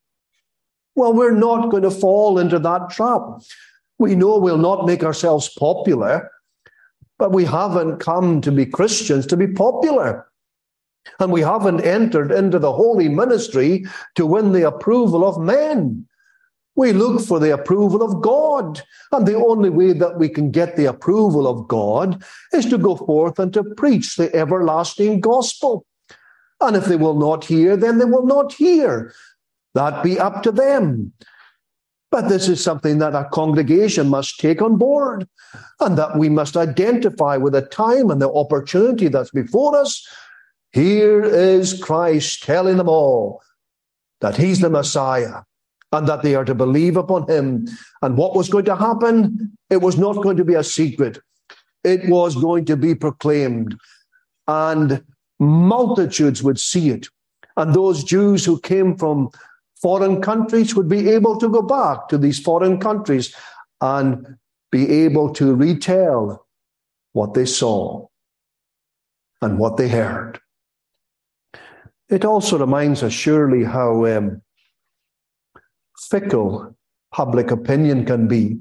Well, 0.96 1.12
we're 1.12 1.32
not 1.32 1.70
going 1.70 1.82
to 1.84 1.90
fall 1.90 2.38
into 2.38 2.58
that 2.58 2.90
trap. 2.90 3.22
We 3.98 4.16
know 4.16 4.38
we'll 4.38 4.58
not 4.58 4.86
make 4.86 5.04
ourselves 5.04 5.50
popular. 5.58 6.30
But 7.18 7.32
we 7.32 7.44
haven't 7.44 7.98
come 7.98 8.40
to 8.40 8.52
be 8.52 8.64
Christians 8.64 9.26
to 9.26 9.36
be 9.36 9.48
popular. 9.48 10.26
And 11.20 11.30
we 11.30 11.42
haven't 11.42 11.80
entered 11.80 12.32
into 12.32 12.58
the 12.58 12.72
holy 12.72 13.08
ministry 13.08 13.84
to 14.14 14.24
win 14.24 14.52
the 14.52 14.66
approval 14.66 15.28
of 15.28 15.38
men. 15.38 16.07
We 16.78 16.92
look 16.92 17.20
for 17.20 17.40
the 17.40 17.52
approval 17.52 18.04
of 18.04 18.22
God. 18.22 18.80
And 19.10 19.26
the 19.26 19.34
only 19.34 19.68
way 19.68 19.92
that 19.94 20.16
we 20.16 20.28
can 20.28 20.52
get 20.52 20.76
the 20.76 20.84
approval 20.84 21.48
of 21.48 21.66
God 21.66 22.22
is 22.52 22.66
to 22.66 22.78
go 22.78 22.94
forth 22.94 23.40
and 23.40 23.52
to 23.54 23.64
preach 23.76 24.14
the 24.14 24.32
everlasting 24.32 25.20
gospel. 25.20 25.84
And 26.60 26.76
if 26.76 26.84
they 26.84 26.94
will 26.94 27.18
not 27.18 27.44
hear, 27.44 27.76
then 27.76 27.98
they 27.98 28.04
will 28.04 28.26
not 28.26 28.52
hear. 28.52 29.12
That 29.74 30.04
be 30.04 30.20
up 30.20 30.44
to 30.44 30.52
them. 30.52 31.12
But 32.12 32.28
this 32.28 32.48
is 32.48 32.62
something 32.62 32.98
that 32.98 33.16
a 33.16 33.28
congregation 33.32 34.08
must 34.08 34.38
take 34.38 34.62
on 34.62 34.76
board 34.76 35.28
and 35.80 35.98
that 35.98 36.16
we 36.16 36.28
must 36.28 36.56
identify 36.56 37.36
with 37.38 37.54
the 37.54 37.62
time 37.62 38.08
and 38.08 38.22
the 38.22 38.32
opportunity 38.32 39.08
that's 39.08 39.32
before 39.32 39.76
us. 39.76 40.06
Here 40.70 41.24
is 41.24 41.82
Christ 41.82 42.44
telling 42.44 42.76
them 42.76 42.88
all 42.88 43.42
that 44.20 44.36
he's 44.36 44.60
the 44.60 44.70
Messiah 44.70 45.42
and 45.92 46.06
that 46.06 46.22
they 46.22 46.34
are 46.34 46.44
to 46.44 46.54
believe 46.54 46.96
upon 46.96 47.28
him. 47.28 47.66
And 48.02 48.16
what 48.16 48.36
was 48.36 48.48
going 48.48 48.66
to 48.66 48.76
happen? 48.76 49.52
It 49.70 49.78
was 49.78 49.96
not 49.96 50.22
going 50.22 50.36
to 50.36 50.44
be 50.44 50.54
a 50.54 50.64
secret. 50.64 51.18
It 51.84 52.08
was 52.08 52.36
going 52.36 52.64
to 52.66 52.76
be 52.76 52.94
proclaimed 52.94 53.76
and 54.46 55.02
multitudes 55.38 56.42
would 56.42 56.58
see 56.58 56.90
it. 56.90 57.06
And 57.56 57.74
those 57.74 58.04
Jews 58.04 58.44
who 58.44 58.60
came 58.60 58.96
from 58.96 59.30
foreign 59.80 60.20
countries 60.20 60.74
would 60.74 60.88
be 60.88 61.08
able 61.08 61.38
to 61.38 61.48
go 61.48 61.62
back 61.62 62.08
to 62.08 62.18
these 62.18 62.40
foreign 62.40 62.78
countries 62.78 63.34
and 63.80 64.36
be 64.70 64.90
able 65.04 65.32
to 65.34 65.54
retell 65.54 66.46
what 67.12 67.34
they 67.34 67.46
saw 67.46 68.06
and 69.40 69.58
what 69.58 69.76
they 69.76 69.88
heard. 69.88 70.40
It 72.08 72.24
also 72.24 72.58
reminds 72.58 73.02
us 73.02 73.12
surely 73.12 73.64
how 73.64 74.06
um, 74.06 74.42
fickle 76.10 76.74
public 77.12 77.50
opinion 77.50 78.04
can 78.04 78.28
be. 78.28 78.58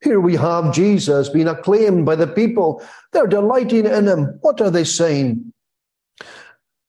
Here 0.00 0.20
we 0.20 0.36
have 0.36 0.74
Jesus 0.74 1.28
being 1.28 1.48
acclaimed 1.48 2.06
by 2.06 2.14
the 2.14 2.26
people. 2.26 2.82
They're 3.12 3.26
delighting 3.26 3.86
in 3.86 4.06
him. 4.06 4.38
What 4.42 4.60
are 4.60 4.70
they 4.70 4.84
saying? 4.84 5.52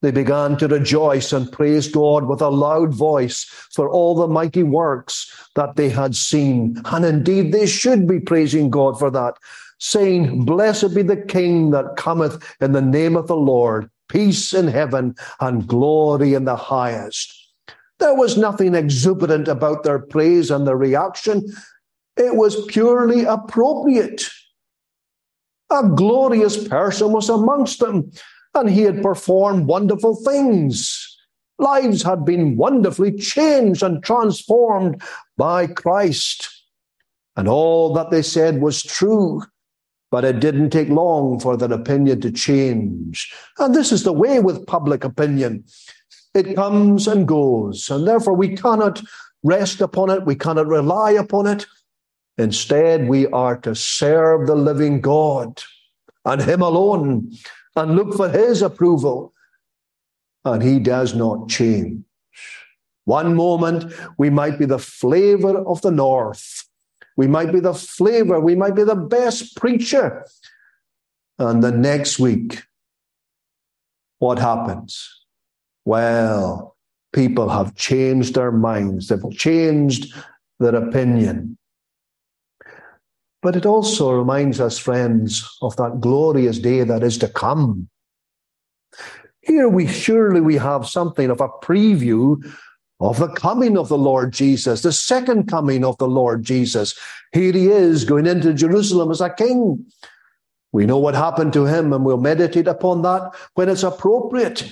They 0.01 0.11
began 0.11 0.57
to 0.57 0.67
rejoice 0.67 1.33
and 1.33 1.51
praise 1.51 1.89
God 1.89 2.25
with 2.25 2.41
a 2.41 2.49
loud 2.49 2.93
voice 2.93 3.43
for 3.73 3.89
all 3.89 4.15
the 4.15 4.27
mighty 4.27 4.63
works 4.63 5.49
that 5.55 5.75
they 5.75 5.89
had 5.89 6.15
seen. 6.15 6.81
And 6.85 7.03
indeed, 7.03 7.51
they 7.51 7.65
should 7.65 8.07
be 8.07 8.19
praising 8.19 8.69
God 8.69 8.97
for 8.97 9.11
that, 9.11 9.35
saying, 9.79 10.45
Blessed 10.45 10.95
be 10.95 11.01
the 11.01 11.17
King 11.17 11.71
that 11.71 11.97
cometh 11.97 12.55
in 12.61 12.71
the 12.71 12.81
name 12.81 13.17
of 13.17 13.27
the 13.27 13.35
Lord, 13.35 13.89
peace 14.07 14.53
in 14.53 14.67
heaven 14.67 15.15
and 15.41 15.67
glory 15.67 16.33
in 16.33 16.45
the 16.45 16.55
highest. 16.55 17.38
There 17.99 18.15
was 18.15 18.37
nothing 18.37 18.75
exuberant 18.75 19.47
about 19.47 19.83
their 19.83 19.99
praise 19.99 20.49
and 20.51 20.65
their 20.65 20.77
reaction. 20.77 21.45
It 22.15 22.35
was 22.35 22.65
purely 22.65 23.25
appropriate. 23.25 24.23
A 25.69 25.87
glorious 25.87 26.67
person 26.67 27.11
was 27.11 27.29
amongst 27.29 27.79
them 27.79 28.11
and 28.55 28.69
he 28.69 28.81
had 28.81 29.03
performed 29.03 29.67
wonderful 29.67 30.15
things. 30.15 31.05
Lives 31.59 32.03
had 32.03 32.25
been 32.25 32.55
wonderfully 32.55 33.11
changed 33.17 33.83
and 33.83 34.03
transformed 34.03 35.01
by 35.37 35.67
Christ. 35.67 36.49
And 37.35 37.47
all 37.47 37.93
that 37.93 38.11
they 38.11 38.21
said 38.21 38.61
was 38.61 38.81
true, 38.81 39.43
but 40.09 40.23
it 40.23 40.39
didn't 40.39 40.71
take 40.71 40.89
long 40.89 41.39
for 41.39 41.57
their 41.57 41.71
opinion 41.71 42.21
to 42.21 42.31
change. 42.31 43.31
And 43.59 43.75
this 43.75 43.91
is 43.91 44.03
the 44.03 44.13
way 44.13 44.39
with 44.39 44.65
public 44.65 45.03
opinion 45.03 45.65
it 46.33 46.55
comes 46.55 47.07
and 47.07 47.27
goes, 47.27 47.89
and 47.89 48.07
therefore 48.07 48.33
we 48.33 48.55
cannot 48.55 49.01
rest 49.43 49.81
upon 49.81 50.09
it, 50.09 50.25
we 50.25 50.35
cannot 50.35 50.67
rely 50.67 51.11
upon 51.11 51.47
it. 51.47 51.65
Instead, 52.37 53.07
we 53.07 53.27
are 53.27 53.57
to 53.57 53.75
serve 53.75 54.47
the 54.47 54.55
living 54.55 55.01
God 55.01 55.61
and 56.25 56.41
Him 56.41 56.61
alone 56.61 57.31
and 57.79 57.95
look 57.95 58.13
for 58.15 58.29
his 58.29 58.61
approval. 58.61 59.33
And 60.45 60.63
he 60.63 60.79
does 60.79 61.15
not 61.15 61.49
change. 61.49 62.03
One 63.05 63.35
moment, 63.35 63.91
we 64.17 64.29
might 64.29 64.59
be 64.59 64.65
the 64.65 64.79
flavor 64.79 65.57
of 65.57 65.81
the 65.81 65.91
North. 65.91 66.65
We 67.17 67.27
might 67.27 67.51
be 67.51 67.59
the 67.59 67.73
flavor. 67.73 68.39
We 68.39 68.55
might 68.55 68.75
be 68.75 68.83
the 68.83 68.95
best 68.95 69.57
preacher. 69.57 70.25
And 71.37 71.63
the 71.63 71.71
next 71.71 72.19
week, 72.19 72.63
what 74.19 74.39
happens? 74.39 75.18
Well, 75.89 76.75
people 77.13 77.49
have 77.49 77.73
changed 77.73 78.35
their 78.35 78.51
minds. 78.51 79.07
They've 79.07 79.31
changed 79.31 80.13
their 80.59 80.75
opinion. 80.75 81.57
But 83.41 83.55
it 83.55 83.65
also 83.65 84.11
reminds 84.11 84.61
us, 84.61 84.77
friends, 84.77 85.43
of 85.63 85.75
that 85.77 85.99
glorious 85.99 86.59
day 86.59 86.83
that 86.83 87.01
is 87.01 87.17
to 87.17 87.27
come. 87.27 87.89
Here 89.41 89.67
we 89.67 89.87
surely 89.87 90.41
we 90.41 90.57
have 90.57 90.87
something 90.87 91.31
of 91.31 91.41
a 91.41 91.49
preview 91.49 92.37
of 92.99 93.17
the 93.17 93.29
coming 93.29 93.75
of 93.75 93.89
the 93.89 93.97
Lord 93.97 94.31
Jesus, 94.31 94.83
the 94.83 94.91
second 94.91 95.47
coming 95.47 95.83
of 95.83 95.97
the 95.97 96.07
Lord 96.07 96.43
Jesus. 96.43 96.93
Here 97.31 97.51
he 97.51 97.65
is 97.65 98.05
going 98.05 98.27
into 98.27 98.53
Jerusalem 98.53 99.09
as 99.09 99.21
a 99.21 99.33
king. 99.33 99.87
We 100.71 100.85
know 100.85 100.99
what 100.99 101.15
happened 101.15 101.53
to 101.53 101.65
him 101.65 101.93
and 101.93 102.05
we'll 102.05 102.21
meditate 102.21 102.67
upon 102.67 103.01
that 103.01 103.33
when 103.55 103.69
it's 103.69 103.81
appropriate. 103.81 104.71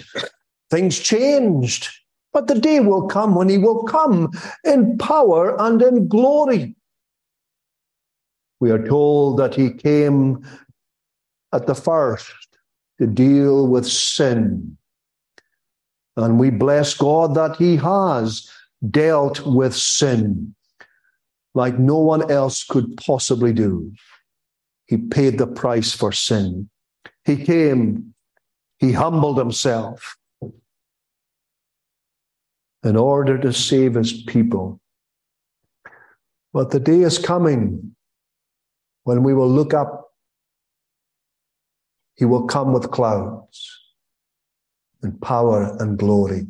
Things 0.70 1.00
changed, 1.00 1.90
But 2.34 2.48
the 2.48 2.60
day 2.60 2.82
will 2.82 3.08
come 3.08 3.36
when 3.36 3.50
he 3.50 3.58
will 3.58 3.84
come 3.84 4.32
in 4.64 4.98
power 4.98 5.60
and 5.62 5.82
in 5.82 6.08
glory. 6.08 6.76
We 8.60 8.72
are 8.72 8.86
told 8.86 9.38
that 9.40 9.56
he 9.56 9.72
came 9.72 10.46
at 11.54 11.68
the 11.68 11.76
first 11.76 12.36
to 13.00 13.08
deal 13.08 13.68
with 13.68 13.88
sin. 13.88 14.78
And 16.16 16.40
we 16.40 16.50
bless 16.50 16.94
God 16.94 17.36
that 17.36 17.56
he 17.56 17.78
has 17.78 18.50
dealt 18.92 19.46
with 19.46 19.76
sin 19.76 20.54
like 21.54 21.80
no 21.80 21.98
one 21.98 22.30
else 22.30 22.64
could 22.64 22.98
possibly 22.98 23.54
do. 23.54 23.92
He 24.86 24.98
paid 24.98 25.38
the 25.38 25.48
price 25.48 25.94
for 25.94 26.12
sin. 26.12 26.70
He 27.26 27.36
came, 27.36 28.14
he 28.78 28.92
humbled 28.92 29.38
himself 29.38 30.18
in 32.88 32.96
order 32.96 33.38
to 33.38 33.52
save 33.52 33.96
his 33.96 34.24
people. 34.24 34.80
But 36.54 36.72
the 36.72 36.80
day 36.80 37.02
is 37.02 37.20
coming 37.20 37.96
when 39.04 39.24
we 39.24 39.34
will 39.34 39.50
look 39.50 39.74
up. 39.74 40.12
He 42.16 42.26
will 42.26 42.48
come 42.48 42.74
with 42.74 42.90
clouds 42.90 43.70
and 45.04 45.22
power 45.22 45.76
and 45.80 46.00
glory. 46.00 46.48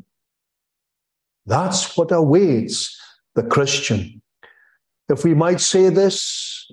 That's 1.45 1.97
what 1.97 2.11
awaits 2.11 2.97
the 3.35 3.43
Christian. 3.43 4.21
If 5.09 5.23
we 5.23 5.33
might 5.33 5.59
say 5.59 5.89
this, 5.89 6.69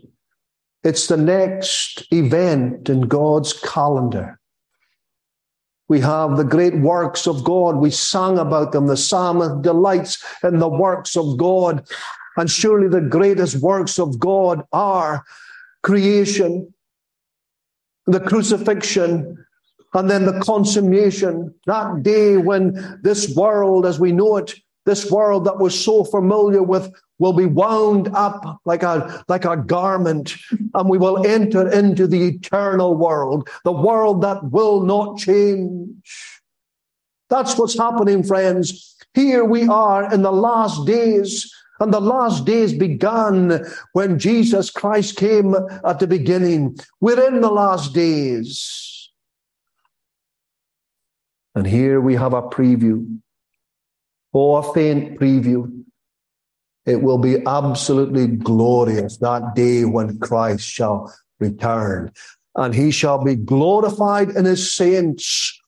it's 0.83 1.07
the 1.07 1.17
next 1.17 2.07
event 2.13 2.89
in 2.89 3.03
God's 3.03 3.53
calendar. 3.53 4.39
We 5.89 6.01
have 6.01 6.37
the 6.37 6.45
great 6.45 6.77
works 6.79 7.27
of 7.27 7.45
God. 7.45 7.77
We 7.77 7.91
sang 7.91 8.39
about 8.39 8.73
them. 8.73 8.87
The 8.87 8.97
psalmist 8.97 9.63
delights 9.63 10.23
in 10.43 10.59
the 10.59 10.69
works 10.69 11.17
of 11.17 11.37
God. 11.37 11.87
And 12.37 12.51
surely 12.51 12.89
the 12.89 13.01
greatest 13.01 13.57
works 13.57 13.99
of 13.99 14.19
God 14.19 14.63
are 14.73 15.25
creation, 15.83 16.73
the 18.07 18.21
crucifixion, 18.21 19.45
and 19.93 20.11
then 20.11 20.25
the 20.25 20.41
consummation, 20.41 21.55
that 21.67 22.03
day 22.03 22.37
when 22.37 22.99
this 23.03 23.35
world 23.37 23.87
as 23.87 24.01
we 24.01 24.11
know 24.11 24.37
it, 24.39 24.55
this 24.87 25.11
world 25.11 25.45
that 25.45 25.59
we're 25.59 25.71
so 25.71 26.03
familiar 26.05 26.63
with, 26.63 26.93
will 27.19 27.33
be 27.33 27.47
wound 27.47 28.09
up 28.15 28.61
like 28.65 28.83
a, 28.83 29.25
like 29.29 29.45
a 29.45 29.57
garment, 29.57 30.35
and 30.75 30.89
we 30.89 30.99
will 30.99 31.27
enter 31.27 31.71
into 31.71 32.07
the 32.07 32.29
eternal 32.29 32.97
world, 32.97 33.49
the 33.65 33.73
world 33.73 34.23
that 34.23 34.51
will 34.51 34.81
not 34.83 35.19
change. 35.19 36.41
That's 37.31 37.57
what's 37.57 37.79
happening, 37.79 38.23
friends. 38.23 38.97
Here 39.15 39.45
we 39.45 39.69
are 39.69 40.13
in 40.13 40.23
the 40.23 40.33
last 40.33 40.87
days, 40.87 41.53
and 41.81 41.93
the 41.93 42.01
last 42.01 42.45
days 42.45 42.73
began 42.73 43.65
when 43.93 44.19
Jesus 44.19 44.71
Christ 44.71 45.17
came 45.17 45.55
at 45.85 46.01
the 46.01 46.07
beginning. 46.07 46.77
We're 47.01 47.29
in 47.29 47.41
the 47.41 47.51
last 47.51 47.95
days. 47.95 49.11
And 51.55 51.67
here 51.67 52.01
we 52.01 52.17
have 52.17 52.33
a 52.33 52.43
preview, 52.43 53.19
or 54.33 54.59
oh, 54.59 54.69
a 54.69 54.75
faint 54.75 55.21
preview 55.21 55.85
it 56.87 57.03
will 57.03 57.19
be 57.19 57.45
absolutely 57.47 58.27
glorious 58.27 59.17
that 59.19 59.55
day 59.55 59.85
when 59.85 60.19
Christ 60.19 60.69
shall 60.69 61.13
return 61.41 62.13
and 62.57 62.75
he 62.75 62.91
shall 62.91 63.23
be 63.23 63.35
glorified 63.35 64.31
in 64.31 64.45
his 64.45 64.73
saints. 64.73 65.59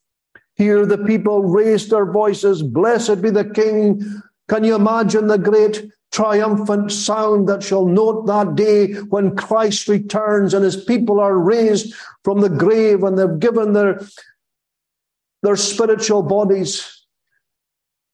Here 0.54 0.86
the 0.86 0.98
people 0.98 1.42
raise 1.42 1.88
their 1.88 2.10
voices, 2.10 2.62
Blessed 2.62 3.20
be 3.22 3.30
the 3.30 3.44
King. 3.44 4.22
Can 4.48 4.64
you 4.64 4.74
imagine 4.74 5.26
the 5.26 5.38
great 5.38 5.90
triumphant 6.12 6.92
sound 6.92 7.48
that 7.48 7.62
shall 7.62 7.86
note 7.86 8.26
that 8.26 8.54
day 8.54 8.94
when 8.94 9.36
Christ 9.36 9.88
returns 9.88 10.54
and 10.54 10.64
his 10.64 10.82
people 10.82 11.20
are 11.20 11.36
raised 11.36 11.94
from 12.24 12.40
the 12.40 12.48
grave 12.48 13.02
and 13.02 13.18
they've 13.18 13.38
given 13.38 13.72
their, 13.72 14.00
their 15.42 15.56
spiritual 15.56 16.22
bodies? 16.22 17.06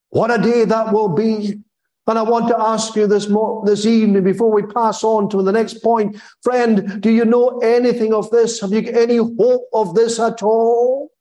What 0.09 0.31
a 0.31 0.41
day 0.41 0.65
that 0.65 0.91
will 0.91 1.09
be. 1.09 1.59
And 2.05 2.19
I 2.19 2.21
want 2.21 2.49
to 2.49 2.59
ask 2.59 2.95
you 2.95 3.07
this, 3.07 3.29
mo- 3.29 3.63
this 3.65 3.85
evening 3.85 4.23
before 4.23 4.51
we 4.51 4.63
pass 4.63 5.03
on 5.03 5.29
to 5.29 5.41
the 5.41 5.53
next 5.53 5.75
point. 5.81 6.21
Friend, 6.41 7.01
do 7.01 7.09
you 7.09 7.23
know 7.23 7.59
anything 7.59 8.13
of 8.13 8.29
this? 8.29 8.59
Have 8.59 8.73
you 8.73 8.81
any 8.91 9.17
hope 9.17 9.69
of 9.73 9.95
this 9.95 10.19
at 10.19 10.43
all? 10.43 11.11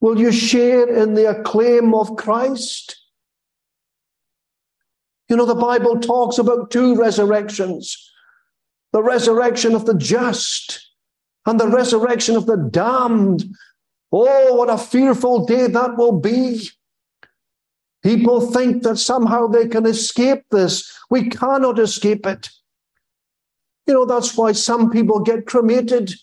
Will 0.00 0.18
you 0.18 0.32
share 0.32 0.92
in 0.92 1.14
the 1.14 1.30
acclaim 1.30 1.94
of 1.94 2.16
Christ? 2.16 2.96
You 5.28 5.36
know, 5.36 5.46
the 5.46 5.54
Bible 5.54 6.00
talks 6.00 6.38
about 6.38 6.70
two 6.70 6.96
resurrections 6.96 8.06
the 8.92 9.02
resurrection 9.02 9.76
of 9.76 9.86
the 9.86 9.94
just 9.94 10.90
and 11.46 11.60
the 11.60 11.68
resurrection 11.68 12.34
of 12.34 12.46
the 12.46 12.56
damned. 12.56 13.44
Oh, 14.10 14.56
what 14.56 14.68
a 14.68 14.76
fearful 14.76 15.46
day 15.46 15.68
that 15.68 15.96
will 15.96 16.18
be. 16.18 16.68
People 18.02 18.40
think 18.40 18.82
that 18.82 18.96
somehow 18.96 19.46
they 19.46 19.68
can 19.68 19.86
escape 19.86 20.42
this. 20.50 20.98
We 21.10 21.28
cannot 21.28 21.78
escape 21.78 22.26
it. 22.26 22.48
You 23.86 23.94
know, 23.94 24.06
that's 24.06 24.36
why 24.36 24.52
some 24.52 24.90
people 24.90 25.20
get 25.20 25.46
cremated. 25.46 26.14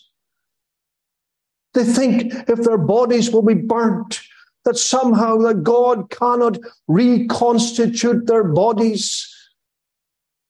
They 1.74 1.84
think 1.84 2.32
if 2.48 2.62
their 2.62 2.78
bodies 2.78 3.30
will 3.30 3.42
be 3.42 3.54
burnt, 3.54 4.20
that 4.64 4.76
somehow 4.76 5.38
that 5.38 5.62
God 5.62 6.10
cannot 6.10 6.58
reconstitute 6.88 8.26
their 8.26 8.44
bodies. 8.44 9.32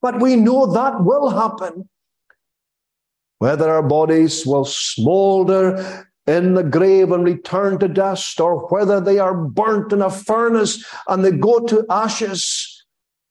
But 0.00 0.20
we 0.20 0.36
know 0.36 0.72
that 0.72 1.04
will 1.04 1.28
happen. 1.28 1.88
Whether 3.38 3.68
our 3.68 3.82
bodies 3.82 4.46
will 4.46 4.64
smolder 4.64 6.07
in 6.28 6.52
the 6.52 6.62
grave 6.62 7.10
and 7.10 7.24
return 7.24 7.78
to 7.78 7.88
dust, 7.88 8.38
or 8.38 8.68
whether 8.68 9.00
they 9.00 9.18
are 9.18 9.34
burnt 9.34 9.94
in 9.94 10.02
a 10.02 10.10
furnace 10.10 10.84
and 11.08 11.24
they 11.24 11.32
go 11.32 11.58
to 11.60 11.86
ashes. 11.88 12.84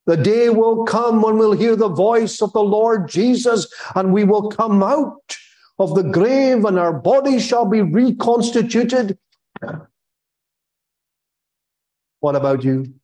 The 0.07 0.17
day 0.17 0.49
will 0.49 0.83
come 0.85 1.21
when 1.21 1.37
we'll 1.37 1.51
hear 1.51 1.75
the 1.75 1.89
voice 1.89 2.41
of 2.41 2.53
the 2.53 2.63
Lord 2.63 3.07
Jesus 3.07 3.71
and 3.93 4.11
we 4.11 4.23
will 4.23 4.49
come 4.49 4.81
out 4.81 5.37
of 5.77 5.93
the 5.93 6.01
grave 6.01 6.65
and 6.65 6.79
our 6.79 6.93
bodies 6.93 7.45
shall 7.45 7.65
be 7.65 7.83
reconstituted. 7.83 9.19
What 12.19 12.35
about 12.35 12.63
you? 12.63 12.95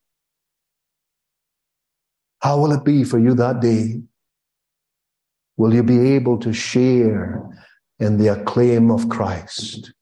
How 2.42 2.60
will 2.60 2.72
it 2.72 2.84
be 2.84 3.04
for 3.04 3.20
you 3.20 3.36
that 3.36 3.60
day? 3.60 4.02
Will 5.56 5.74
you 5.74 5.84
be 5.84 6.14
able 6.16 6.40
to 6.40 6.52
share 6.52 7.48
in 8.00 8.18
the 8.18 8.28
acclaim 8.28 8.92
of 8.92 9.10
Christ. 9.10 9.94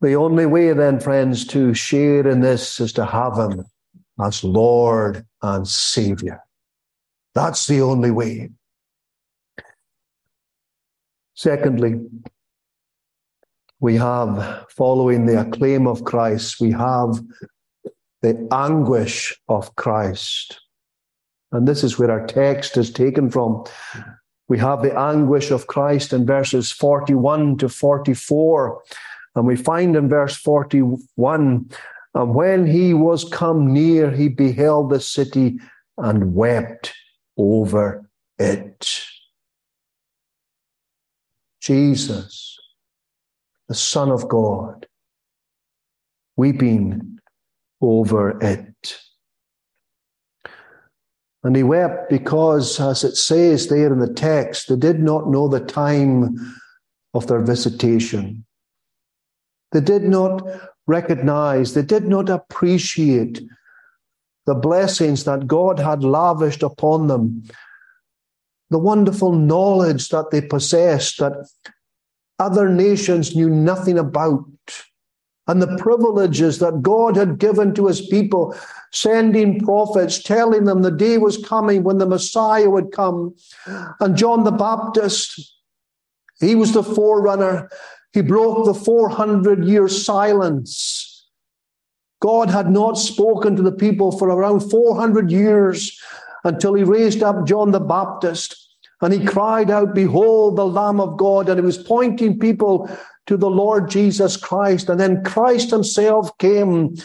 The 0.00 0.14
only 0.14 0.46
way, 0.46 0.72
then, 0.72 1.00
friends, 1.00 1.46
to 1.48 1.72
share 1.72 2.26
in 2.28 2.40
this 2.40 2.80
is 2.80 2.92
to 2.94 3.06
have 3.06 3.38
Him 3.38 3.64
as 4.22 4.44
Lord 4.44 5.24
and 5.42 5.66
Savior. 5.66 6.42
That's 7.34 7.66
the 7.66 7.80
only 7.82 8.10
way. 8.10 8.50
Secondly, 11.34 12.00
we 13.80 13.96
have, 13.96 14.66
following 14.70 15.26
the 15.26 15.40
acclaim 15.40 15.86
of 15.86 16.04
Christ, 16.04 16.60
we 16.60 16.72
have 16.72 17.20
the 18.22 18.48
anguish 18.50 19.38
of 19.48 19.74
Christ. 19.76 20.60
And 21.52 21.68
this 21.68 21.84
is 21.84 21.98
where 21.98 22.10
our 22.10 22.26
text 22.26 22.76
is 22.76 22.90
taken 22.90 23.30
from. 23.30 23.64
We 24.48 24.58
have 24.58 24.82
the 24.82 24.96
anguish 24.96 25.50
of 25.50 25.66
Christ 25.66 26.12
in 26.12 26.24
verses 26.24 26.70
41 26.70 27.58
to 27.58 27.68
44. 27.68 28.82
And 29.34 29.46
we 29.46 29.56
find 29.56 29.96
in 29.96 30.08
verse 30.08 30.36
41 30.36 31.68
and 32.16 32.34
when 32.34 32.66
he 32.66 32.94
was 32.94 33.24
come 33.24 33.74
near, 33.74 34.10
he 34.10 34.28
beheld 34.28 34.88
the 34.88 35.00
city 35.00 35.58
and 35.98 36.34
wept 36.34 36.94
over 37.36 38.08
it. 38.38 39.02
Jesus, 41.60 42.58
the 43.68 43.74
Son 43.74 44.10
of 44.10 44.30
God, 44.30 44.86
weeping 46.38 47.18
over 47.82 48.38
it. 48.40 48.98
And 51.46 51.54
he 51.54 51.62
wept 51.62 52.10
because, 52.10 52.80
as 52.80 53.04
it 53.04 53.14
says 53.14 53.68
there 53.68 53.92
in 53.92 54.00
the 54.00 54.12
text, 54.12 54.68
they 54.68 54.74
did 54.74 54.98
not 54.98 55.30
know 55.30 55.46
the 55.46 55.60
time 55.60 56.36
of 57.14 57.28
their 57.28 57.40
visitation. 57.40 58.44
They 59.70 59.80
did 59.80 60.02
not 60.02 60.42
recognize, 60.88 61.74
they 61.74 61.82
did 61.82 62.08
not 62.08 62.28
appreciate 62.28 63.40
the 64.46 64.56
blessings 64.56 65.22
that 65.22 65.46
God 65.46 65.78
had 65.78 66.02
lavished 66.02 66.64
upon 66.64 67.06
them, 67.06 67.44
the 68.70 68.78
wonderful 68.78 69.30
knowledge 69.30 70.08
that 70.08 70.32
they 70.32 70.40
possessed 70.40 71.20
that 71.20 71.48
other 72.40 72.68
nations 72.68 73.36
knew 73.36 73.48
nothing 73.48 73.98
about. 73.98 74.44
And 75.48 75.62
the 75.62 75.76
privileges 75.76 76.58
that 76.58 76.82
God 76.82 77.16
had 77.16 77.38
given 77.38 77.74
to 77.74 77.86
his 77.86 78.00
people, 78.00 78.56
sending 78.92 79.60
prophets, 79.60 80.22
telling 80.22 80.64
them 80.64 80.82
the 80.82 80.90
day 80.90 81.18
was 81.18 81.38
coming 81.38 81.84
when 81.84 81.98
the 81.98 82.06
Messiah 82.06 82.68
would 82.68 82.90
come. 82.92 83.34
And 84.00 84.16
John 84.16 84.44
the 84.44 84.50
Baptist, 84.50 85.54
he 86.40 86.54
was 86.54 86.72
the 86.72 86.82
forerunner. 86.82 87.68
He 88.12 88.22
broke 88.22 88.64
the 88.64 88.74
400 88.74 89.64
year 89.64 89.88
silence. 89.88 91.28
God 92.20 92.50
had 92.50 92.70
not 92.70 92.98
spoken 92.98 93.54
to 93.56 93.62
the 93.62 93.72
people 93.72 94.10
for 94.10 94.28
around 94.28 94.60
400 94.68 95.30
years 95.30 96.00
until 96.44 96.74
he 96.74 96.82
raised 96.82 97.22
up 97.22 97.46
John 97.46 97.70
the 97.70 97.80
Baptist. 97.80 98.62
And 99.02 99.12
he 99.12 99.24
cried 99.24 99.70
out, 99.70 99.94
Behold 99.94 100.56
the 100.56 100.66
Lamb 100.66 101.00
of 101.00 101.18
God. 101.18 101.48
And 101.48 101.60
he 101.60 101.64
was 101.64 101.78
pointing 101.78 102.38
people 102.38 102.90
to 103.26 103.36
the 103.36 103.50
Lord 103.50 103.90
Jesus 103.90 104.36
Christ. 104.36 104.88
And 104.88 104.98
then 104.98 105.22
Christ 105.24 105.70
himself 105.70 106.36
came 106.38 106.96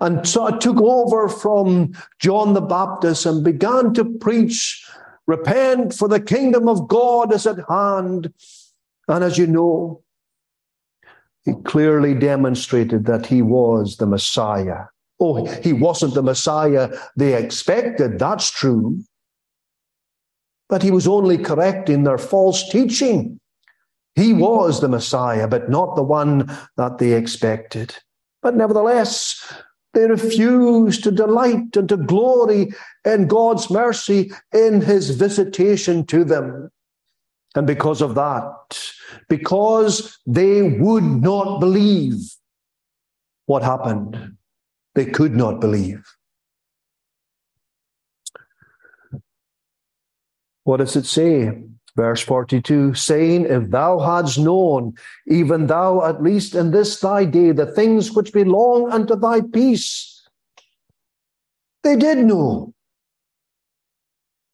and 0.00 0.24
took 0.24 0.80
over 0.80 1.28
from 1.28 1.92
John 2.18 2.54
the 2.54 2.60
Baptist 2.60 3.26
and 3.26 3.44
began 3.44 3.94
to 3.94 4.04
preach, 4.04 4.84
Repent, 5.26 5.92
for 5.92 6.08
the 6.08 6.20
kingdom 6.20 6.68
of 6.68 6.88
God 6.88 7.32
is 7.32 7.46
at 7.46 7.58
hand. 7.68 8.32
And 9.08 9.24
as 9.24 9.38
you 9.38 9.46
know, 9.46 10.02
he 11.44 11.52
clearly 11.64 12.14
demonstrated 12.14 13.06
that 13.06 13.26
he 13.26 13.42
was 13.42 13.96
the 13.96 14.06
Messiah. 14.06 14.84
Oh, 15.20 15.46
he 15.62 15.72
wasn't 15.72 16.14
the 16.14 16.22
Messiah 16.22 16.90
they 17.16 17.34
expected, 17.34 18.18
that's 18.18 18.50
true. 18.50 19.00
But 20.68 20.82
he 20.82 20.90
was 20.90 21.06
only 21.06 21.38
correcting 21.38 22.02
their 22.02 22.18
false 22.18 22.68
teaching. 22.68 23.38
He 24.16 24.32
was 24.32 24.80
the 24.80 24.88
Messiah, 24.88 25.46
but 25.46 25.70
not 25.70 25.94
the 25.94 26.02
one 26.02 26.50
that 26.78 26.98
they 26.98 27.12
expected. 27.12 27.94
But 28.42 28.56
nevertheless, 28.56 29.54
they 29.92 30.06
refused 30.06 31.04
to 31.04 31.10
delight 31.10 31.76
and 31.76 31.88
to 31.90 31.98
glory 31.98 32.72
in 33.04 33.28
God's 33.28 33.70
mercy 33.70 34.32
in 34.52 34.80
his 34.80 35.10
visitation 35.10 36.06
to 36.06 36.24
them. 36.24 36.70
And 37.54 37.66
because 37.66 38.00
of 38.02 38.14
that, 38.14 38.78
because 39.28 40.18
they 40.26 40.62
would 40.62 41.04
not 41.04 41.60
believe 41.60 42.14
what 43.46 43.62
happened, 43.62 44.36
they 44.94 45.06
could 45.06 45.34
not 45.34 45.60
believe. 45.60 46.04
What 50.64 50.78
does 50.78 50.96
it 50.96 51.06
say? 51.06 51.62
Verse 51.96 52.20
42 52.20 52.92
saying, 52.92 53.46
If 53.46 53.70
thou 53.70 53.98
hadst 53.98 54.38
known, 54.38 54.94
even 55.26 55.66
thou 55.66 56.04
at 56.04 56.22
least 56.22 56.54
in 56.54 56.70
this 56.70 57.00
thy 57.00 57.24
day, 57.24 57.52
the 57.52 57.64
things 57.64 58.12
which 58.12 58.34
belong 58.34 58.92
unto 58.92 59.16
thy 59.16 59.40
peace. 59.40 60.28
They 61.82 61.96
did 61.96 62.18
know, 62.18 62.74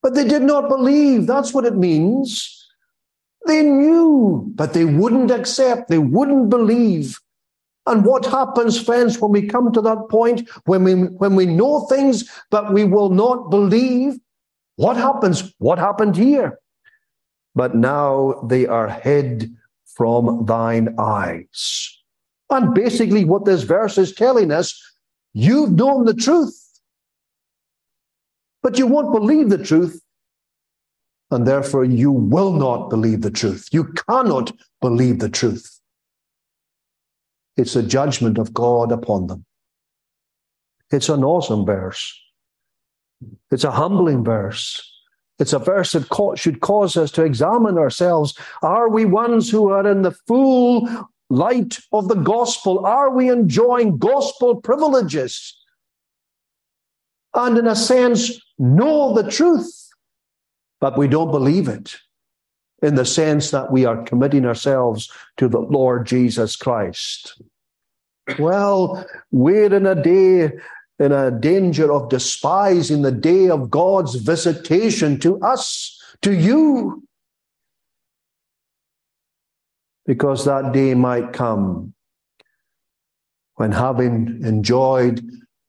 but 0.03 0.15
they 0.15 0.27
did 0.27 0.43
not 0.43 0.69
believe. 0.69 1.27
That's 1.27 1.53
what 1.53 1.65
it 1.65 1.75
means. 1.75 2.59
They 3.47 3.63
knew, 3.63 4.53
but 4.55 4.73
they 4.73 4.85
wouldn't 4.85 5.33
accept, 5.33 5.89
they 5.89 5.99
wouldn't 5.99 6.49
believe. 6.49 7.19
And 7.87 8.05
what 8.05 8.25
happens, 8.25 8.81
friends, 8.81 9.19
when 9.19 9.33
we 9.33 9.49
come 9.49 9.73
to 9.73 9.81
that 9.81 10.09
point, 10.09 10.49
when 10.67 10.85
we, 10.85 10.95
when 10.95 11.35
we 11.35 11.47
know 11.47 11.87
things, 11.87 12.31
but 12.53 12.73
we 12.73 12.85
will 12.85 13.11
not 13.11 13.51
believe? 13.51 14.21
What 14.77 14.97
happens? 14.97 15.53
What 15.59 15.81
happened 15.81 16.17
here? 16.17 16.61
But 17.55 17.75
now 17.75 18.35
they 18.49 18.67
are 18.67 18.89
hid 18.89 19.55
from 19.85 20.47
thine 20.47 20.95
eyes. 20.99 21.99
And 22.51 22.75
basically, 22.75 23.25
what 23.25 23.45
this 23.45 23.63
verse 23.63 23.99
is 23.99 24.15
telling 24.15 24.51
us, 24.51 24.79
you've 25.33 25.73
known 25.73 26.05
the 26.05 26.15
truth, 26.15 26.59
but 28.63 28.79
you 28.79 28.87
won't 28.87 29.13
believe 29.13 29.49
the 29.49 29.63
truth, 29.63 30.03
and 31.31 31.47
therefore 31.47 31.85
you 31.85 32.11
will 32.11 32.53
not 32.53 32.91
believe 32.91 33.23
the 33.23 33.31
truth. 33.31 33.69
You 33.73 33.85
cannot 34.09 34.53
believe 34.81 35.19
the 35.19 35.31
truth. 35.31 35.81
It's 37.57 37.77
a 37.77 37.83
judgment 37.83 38.39
of 38.39 38.53
God 38.53 38.93
upon 38.93 39.27
them. 39.27 39.45
It's 40.91 41.09
an 41.09 41.25
awesome 41.25 41.65
verse. 41.65 42.19
It's 43.51 43.65
a 43.65 43.71
humbling 43.71 44.25
verse. 44.25 44.92
It's 45.43 45.53
a 45.53 45.59
verse 45.59 45.91
that 45.91 46.07
should 46.37 46.61
cause 46.61 46.97
us 46.97 47.11
to 47.13 47.25
examine 47.25 47.77
ourselves. 47.77 48.39
Are 48.63 48.89
we 48.89 49.05
ones 49.05 49.51
who 49.51 49.71
are 49.71 49.85
in 49.91 50.03
the 50.03 50.13
full 50.13 50.89
light 51.31 51.79
of 51.91 52.07
the 52.07 52.15
gospel? 52.15 52.87
Are 52.87 53.11
we 53.11 53.29
enjoying 53.29 53.99
gospel 53.99 54.61
privileges? 54.61 55.57
And 57.35 57.59
in 57.59 57.67
a 57.67 57.75
sense, 57.75 58.41
know 58.57 59.15
the 59.15 59.29
truth, 59.29 59.89
but 60.81 60.97
we 60.97 61.09
don't 61.09 61.33
believe 61.33 61.67
it 61.67 61.97
in 62.81 62.95
the 62.95 63.05
sense 63.05 63.51
that 63.51 63.73
we 63.73 63.85
are 63.85 64.05
committing 64.05 64.47
ourselves 64.47 65.11
to 65.39 65.49
the 65.49 65.59
Lord 65.59 66.07
Jesus 66.07 66.55
Christ. 66.55 67.43
Well, 68.39 69.05
we're 69.33 69.75
in 69.75 69.87
a 69.87 70.01
day 70.01 70.53
in 71.03 71.11
a 71.11 71.33
danger 71.33 71.93
of 71.93 72.09
despising 72.09 73.03
the 73.03 73.11
day 73.11 73.51
of 73.51 73.71
God's 73.71 74.15
visitation 74.15 75.19
to 75.19 75.39
us, 75.41 76.01
to 76.23 76.33
you. 76.33 77.03
Because 80.07 80.45
that 80.45 80.73
day 80.73 80.95
might 80.95 81.33
come 81.33 81.95
when, 83.57 83.73
having 83.73 84.41
enjoyed 84.45 85.25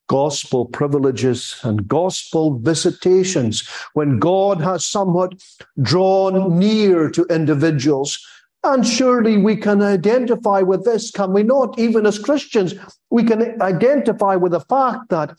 gospel 0.07 0.65
privileges 0.65 1.59
and 1.63 1.87
gospel 1.87 2.59
visitations, 2.59 3.67
when 3.93 4.19
God 4.19 4.61
has 4.61 4.85
somewhat 4.85 5.33
drawn 5.81 6.59
near 6.59 7.09
to 7.09 7.25
individuals 7.25 8.23
and 8.63 8.87
surely 8.87 9.37
we 9.37 9.55
can 9.55 9.81
identify 9.81 10.61
with 10.61 10.85
this, 10.85 11.11
can 11.11 11.33
we 11.33 11.43
not? 11.43 11.77
Even 11.77 12.05
as 12.05 12.17
Christians, 12.17 12.73
we 13.09 13.23
can 13.23 13.61
identify 13.61 14.35
with 14.35 14.53
the 14.53 14.61
fact 14.61 15.09
that 15.09 15.37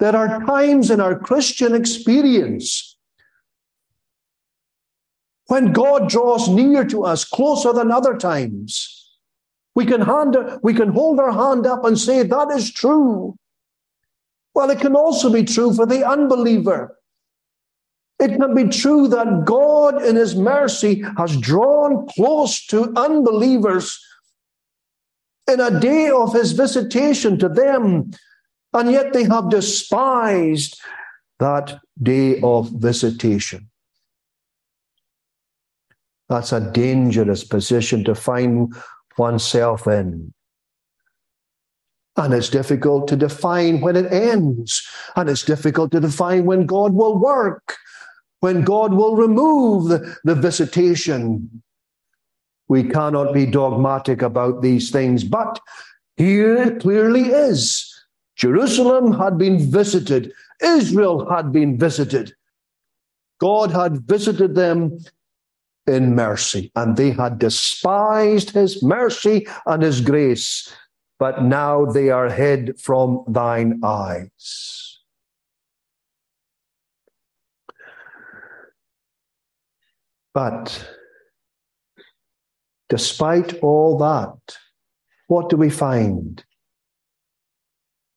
there 0.00 0.16
are 0.16 0.44
times 0.44 0.90
in 0.90 1.00
our 1.00 1.18
Christian 1.18 1.74
experience 1.74 2.96
when 5.46 5.72
God 5.72 6.08
draws 6.08 6.48
near 6.48 6.84
to 6.86 7.04
us 7.04 7.24
closer 7.24 7.72
than 7.72 7.92
other 7.92 8.16
times. 8.16 8.98
We 9.74 9.86
can, 9.86 10.00
hand, 10.00 10.36
we 10.62 10.74
can 10.74 10.88
hold 10.88 11.20
our 11.20 11.32
hand 11.32 11.66
up 11.66 11.84
and 11.84 11.98
say, 11.98 12.22
that 12.22 12.50
is 12.50 12.72
true. 12.72 13.36
Well, 14.54 14.70
it 14.70 14.80
can 14.80 14.96
also 14.96 15.32
be 15.32 15.44
true 15.44 15.72
for 15.72 15.86
the 15.86 16.06
unbeliever. 16.06 16.98
It 18.22 18.38
can 18.38 18.54
be 18.54 18.68
true 18.68 19.08
that 19.08 19.44
God, 19.44 20.00
in 20.00 20.14
His 20.14 20.36
mercy, 20.36 21.04
has 21.18 21.36
drawn 21.36 22.06
close 22.06 22.64
to 22.66 22.92
unbelievers 22.94 23.98
in 25.50 25.58
a 25.58 25.80
day 25.80 26.08
of 26.08 26.32
His 26.32 26.52
visitation 26.52 27.36
to 27.40 27.48
them, 27.48 28.12
and 28.72 28.92
yet 28.92 29.12
they 29.12 29.24
have 29.24 29.50
despised 29.50 30.80
that 31.40 31.80
day 32.00 32.40
of 32.42 32.70
visitation. 32.70 33.68
That's 36.28 36.52
a 36.52 36.70
dangerous 36.70 37.42
position 37.42 38.04
to 38.04 38.14
find 38.14 38.72
oneself 39.18 39.88
in. 39.88 40.32
And 42.16 42.32
it's 42.32 42.50
difficult 42.50 43.08
to 43.08 43.16
define 43.16 43.80
when 43.80 43.96
it 43.96 44.12
ends. 44.12 44.86
And 45.16 45.28
it's 45.28 45.42
difficult 45.44 45.90
to 45.90 46.00
define 46.00 46.44
when 46.44 46.66
God 46.66 46.92
will 46.92 47.18
work 47.18 47.78
when 48.42 48.62
God 48.62 48.92
will 48.92 49.14
remove 49.14 49.88
the, 49.88 50.16
the 50.24 50.34
visitation. 50.34 51.62
We 52.68 52.82
cannot 52.82 53.32
be 53.32 53.46
dogmatic 53.46 54.20
about 54.20 54.62
these 54.62 54.90
things, 54.90 55.22
but 55.22 55.60
here 56.16 56.56
it 56.56 56.80
clearly 56.80 57.26
is. 57.28 57.88
Jerusalem 58.34 59.12
had 59.12 59.38
been 59.38 59.70
visited, 59.70 60.32
Israel 60.60 61.30
had 61.30 61.52
been 61.52 61.78
visited. 61.78 62.34
God 63.40 63.70
had 63.70 64.08
visited 64.08 64.56
them 64.56 64.98
in 65.86 66.16
mercy, 66.16 66.72
and 66.74 66.96
they 66.96 67.10
had 67.10 67.38
despised 67.38 68.50
his 68.50 68.82
mercy 68.82 69.46
and 69.66 69.84
his 69.84 70.00
grace, 70.00 70.68
but 71.20 71.44
now 71.44 71.84
they 71.84 72.10
are 72.10 72.28
hid 72.28 72.80
from 72.80 73.22
thine 73.28 73.78
eyes. 73.84 74.91
But 80.34 80.88
despite 82.88 83.58
all 83.60 83.98
that, 83.98 84.56
what 85.28 85.48
do 85.48 85.56
we 85.56 85.70
find? 85.70 86.44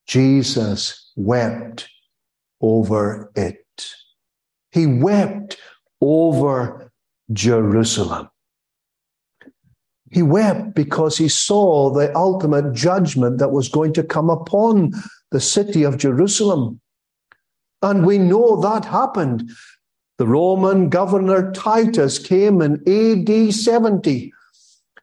Jesus 0.07 1.11
wept 1.15 1.89
over 2.61 3.31
it. 3.35 3.91
He 4.71 4.85
wept 4.85 5.57
over 6.01 6.91
Jerusalem. 7.33 8.29
He 10.11 10.21
wept 10.21 10.75
because 10.75 11.17
he 11.17 11.27
saw 11.27 11.89
the 11.89 12.15
ultimate 12.15 12.73
judgment 12.73 13.39
that 13.39 13.51
was 13.51 13.67
going 13.67 13.93
to 13.93 14.03
come 14.03 14.29
upon 14.29 14.91
the 15.31 15.41
city 15.41 15.83
of 15.83 15.97
Jerusalem. 15.97 16.79
And 17.81 18.05
we 18.05 18.17
know 18.17 18.61
that 18.61 18.85
happened. 18.85 19.49
The 20.17 20.27
Roman 20.27 20.89
governor 20.89 21.51
Titus 21.51 22.19
came 22.19 22.61
in 22.61 22.75
AD 22.87 23.53
70 23.53 24.33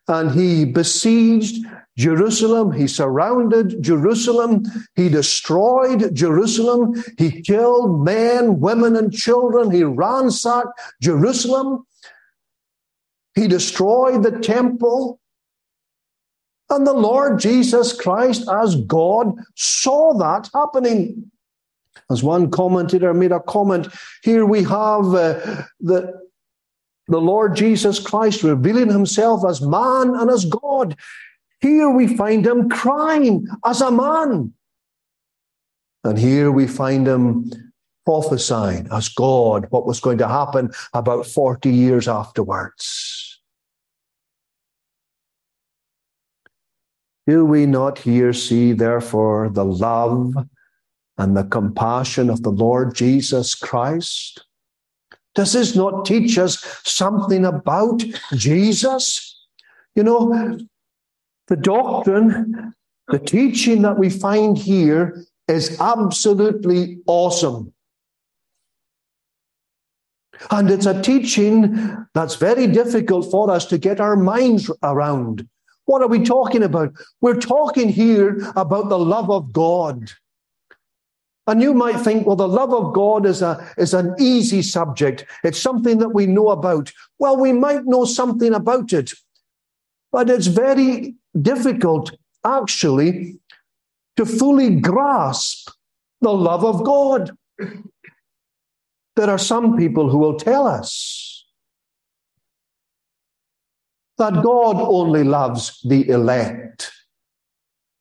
and 0.09 0.31
he 0.31 0.65
besieged 0.65 1.67
Jerusalem. 1.99 2.73
He 2.73 2.87
surrounded 2.87 3.83
Jerusalem. 3.83 4.65
He 4.97 5.09
destroyed 5.09 6.15
Jerusalem. 6.15 7.03
He 7.19 7.43
killed 7.43 8.05
men, 8.05 8.61
women, 8.61 8.97
and 8.97 9.13
children. 9.13 9.71
He 9.71 9.85
ransacked 9.85 10.81
Jerusalem. 11.01 11.87
He 13.35 13.49
destroyed 13.49 14.23
the 14.23 14.39
temple. 14.39 15.21
And 16.71 16.87
the 16.87 16.95
Lord 16.95 17.39
Jesus 17.39 17.93
Christ, 17.93 18.49
as 18.49 18.77
God, 18.77 19.35
saw 19.57 20.15
that 20.15 20.49
happening. 20.55 21.31
As 22.13 22.23
one 22.23 22.51
commentator 22.51 23.15
made 23.15 23.33
a 23.33 23.41
comment, 23.41 23.89
here 24.23 24.45
we 24.45 24.63
have 24.65 25.07
uh, 25.15 25.65
the, 25.81 26.21
the 27.09 27.21
Lord 27.21 27.57
Jesus 27.57 27.99
Christ 27.99 28.43
revealing 28.43 28.91
himself 28.91 29.45
as 29.49 29.63
man 29.63 30.15
and 30.15 30.31
as 30.31 30.45
God. 30.45 30.97
Here 31.61 31.89
we 31.89 32.17
find 32.17 32.47
him 32.47 32.69
crying 32.69 33.47
as 33.65 33.81
a 33.81 33.91
man. 33.91 34.53
And 36.05 36.19
here 36.19 36.53
we 36.53 36.67
find 36.67 37.07
him 37.07 37.51
prophesying 38.05 38.89
as 38.93 39.09
God 39.09 39.67
what 39.71 39.87
was 39.87 40.01
going 40.01 40.19
to 40.19 40.29
happen 40.29 40.71
about 40.93 41.27
40 41.27 41.71
years 41.71 42.09
afterwards. 42.09 43.41
Do 47.27 47.45
we 47.45 47.67
not 47.67 47.99
here 47.99 48.33
see, 48.33 48.73
therefore, 48.73 49.49
the 49.49 49.65
love 49.65 50.35
and 51.23 51.37
the 51.37 51.45
compassion 51.45 52.29
of 52.29 52.43
the 52.43 52.51
Lord 52.51 52.97
Jesus 52.97 53.55
Christ? 53.55 54.45
Does 55.37 55.53
this 55.53 55.77
not 55.77 56.05
teach 56.05 56.37
us 56.37 56.65
something 56.85 57.45
about 57.45 58.03
Jesus? 58.35 59.47
You 59.95 60.03
know, 60.03 60.59
the 61.47 61.57
doctrine, 61.57 62.75
the 63.07 63.21
teaching 63.21 63.83
that 63.83 64.01
we 64.01 64.11
find 64.11 64.59
here 64.59 65.25
is 65.47 65.81
absolutely 65.81 66.99
awesome. 67.07 67.73
And 70.51 70.69
it's 70.73 70.87
a 70.87 71.01
teaching 71.03 72.05
that's 72.15 72.35
very 72.35 72.67
difficult 72.67 73.31
for 73.31 73.49
us 73.49 73.65
to 73.67 73.79
get 73.79 74.01
our 74.01 74.17
minds 74.17 74.69
around. 74.83 75.49
What 75.85 76.03
are 76.03 76.09
we 76.09 76.25
talking 76.25 76.65
about? 76.65 76.93
We're 77.21 77.41
talking 77.41 77.91
here 77.91 78.39
about 78.57 78.89
the 78.89 78.99
love 78.99 79.31
of 79.31 79.53
God. 79.53 80.11
And 81.47 81.61
you 81.61 81.75
might 81.75 82.01
think, 82.01 82.27
well, 82.27 82.37
the 82.37 82.47
love 82.47 82.73
of 82.73 82.95
God 82.95 83.27
is, 83.27 83.43
a, 83.43 83.69
is 83.77 83.95
an 83.95 84.15
easy 84.21 84.63
subject. 84.63 85.25
It's 85.43 85.61
something 85.61 85.99
that 85.99 86.11
we 86.11 86.27
know 86.27 86.51
about. 86.51 86.93
Well, 87.19 87.37
we 87.37 87.53
might 87.53 87.85
know 87.85 88.05
something 88.05 88.55
about 88.55 88.93
it, 88.93 89.13
but 90.13 90.31
it's 90.31 90.47
very 90.47 91.17
difficult, 91.41 92.13
actually, 92.45 93.41
to 94.17 94.25
fully 94.25 94.77
grasp 94.77 95.71
the 96.21 96.33
love 96.33 96.65
of 96.65 96.85
God. 96.85 97.33
There 99.17 99.29
are 99.29 99.39
some 99.39 99.77
people 99.77 100.09
who 100.09 100.19
will 100.19 100.39
tell 100.39 100.67
us 100.67 101.45
that 104.19 104.43
God 104.45 104.77
only 104.77 105.25
loves 105.25 105.81
the 105.81 106.09
elect. 106.09 106.93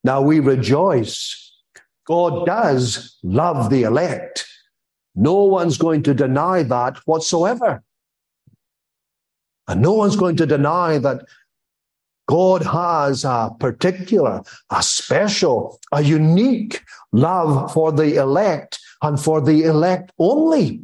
Now 0.04 0.22
we 0.22 0.40
rejoice 0.40 1.51
God 2.06 2.46
does 2.46 3.18
love 3.24 3.70
the 3.70 3.84
elect. 3.84 4.46
No 5.16 5.44
one's 5.44 5.78
going 5.78 6.04
to 6.04 6.14
deny 6.14 6.64
that 6.64 6.98
whatsoever. 7.06 7.84
And 9.68 9.82
no 9.82 9.94
one's 9.94 10.16
going 10.16 10.36
to 10.38 10.46
deny 10.46 10.98
that 10.98 11.26
God 12.28 12.64
has 12.64 13.26
a 13.26 13.52
particular, 13.60 14.42
a 14.70 14.82
special, 14.82 15.80
a 15.92 16.02
unique 16.02 16.82
love 17.12 17.74
for 17.74 17.92
the 17.92 18.16
elect 18.16 18.80
and 19.02 19.20
for 19.20 19.42
the 19.42 19.64
elect 19.64 20.12
only. 20.18 20.82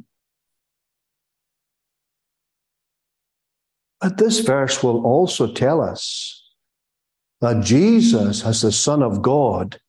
But 4.02 4.18
this 4.18 4.40
verse 4.42 4.84
will 4.84 5.06
also 5.06 5.52
tell 5.52 5.82
us 5.82 6.44
that 7.42 7.64
Jesus, 7.64 8.46
as 8.46 8.62
the 8.62 8.72
Son 8.72 9.02
of 9.02 9.22
God, 9.22 9.80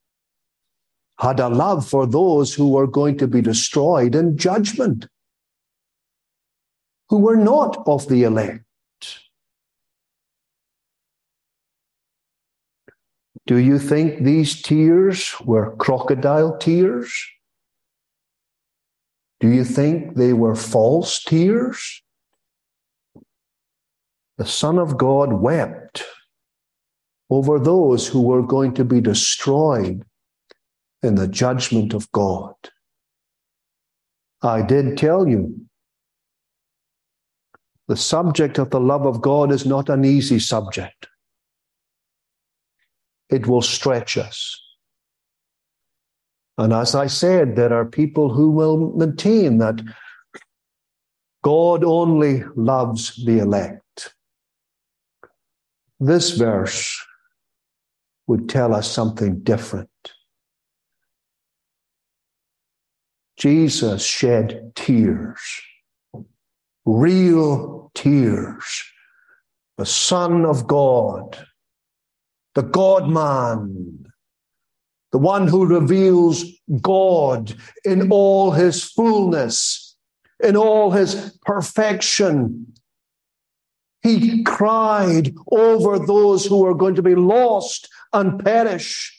had 1.19 1.41
a 1.41 1.49
love 1.49 1.89
for 1.89 2.07
those 2.07 2.55
who 2.55 2.69
were 2.69 2.87
going 2.87 3.19
to 3.19 3.27
be 3.27 3.43
destroyed 3.43 4.15
in 4.15 4.37
judgment, 4.37 5.07
who 7.09 7.19
were 7.19 7.37
not 7.37 7.83
of 7.87 8.09
the 8.09 8.23
elect. 8.23 8.65
Do 13.47 13.57
you 13.57 13.79
think 13.79 14.23
these 14.23 14.61
tears 14.61 15.35
were 15.41 15.75
crocodile 15.77 16.57
tears? 16.59 17.13
Do 19.41 19.49
you 19.49 19.65
think 19.65 20.17
they 20.17 20.35
were 20.35 20.55
false 20.55 21.25
tears? 21.25 22.03
The 24.37 24.47
Son 24.47 24.79
of 24.79 24.99
God 24.99 25.33
wept 25.33 26.05
over 27.31 27.59
those 27.59 28.07
who 28.07 28.23
were 28.23 28.43
going 28.43 28.75
to 28.75 28.85
be 28.85 29.01
destroyed 29.01 30.05
in 31.03 31.15
the 31.15 31.29
judgment 31.29 31.95
of 31.95 32.11
God. 32.13 32.55
I 34.43 34.63
did 34.63 34.97
tell 34.97 35.29
you 35.29 35.67
the 37.89 37.97
subject 37.97 38.59
of 38.59 38.71
the 38.71 38.81
love 38.81 39.07
of 39.07 39.21
God 39.23 39.51
is 39.51 39.65
not 39.65 39.89
an 39.89 40.05
easy 40.05 40.39
subject. 40.39 41.09
It 43.31 43.47
will 43.47 43.63
stretch 43.63 44.17
us. 44.17 44.61
And 46.57 46.73
as 46.73 46.95
I 46.95 47.07
said, 47.07 47.57
there 47.57 47.73
are 47.73 47.85
people 47.85 48.33
who 48.33 48.51
will 48.51 48.93
maintain 48.95 49.59
that 49.59 49.81
God 51.43 51.85
only 51.85 52.43
loves 52.57 53.15
the 53.25 53.39
elect. 53.39 54.15
This 56.01 56.33
verse 56.33 57.01
would 58.27 58.49
tell 58.49 58.75
us 58.75 58.91
something 58.91 59.41
different. 59.41 59.89
Jesus 63.39 64.05
shed 64.05 64.73
tears, 64.75 65.41
real 66.85 67.91
tears. 67.95 68.85
The 69.77 69.87
Son 69.87 70.45
of 70.45 70.67
God, 70.67 71.39
the 72.57 72.63
God 72.63 73.09
man, 73.09 74.07
the 75.13 75.19
one 75.19 75.47
who 75.47 75.67
reveals 75.67 76.45
God 76.83 77.55
in 77.85 78.11
all 78.11 78.51
his 78.51 78.83
fullness, 78.83 79.97
in 80.43 80.57
all 80.57 80.91
his 80.91 81.39
perfection. 81.47 82.67
He 84.03 84.43
cried 84.43 85.33
over 85.53 86.01
those 86.01 86.45
who 86.45 86.67
are 86.67 86.75
going 86.75 86.97
to 86.97 87.03
be 87.03 87.15
lost 87.15 87.89
and 88.13 88.45
perish 88.45 89.15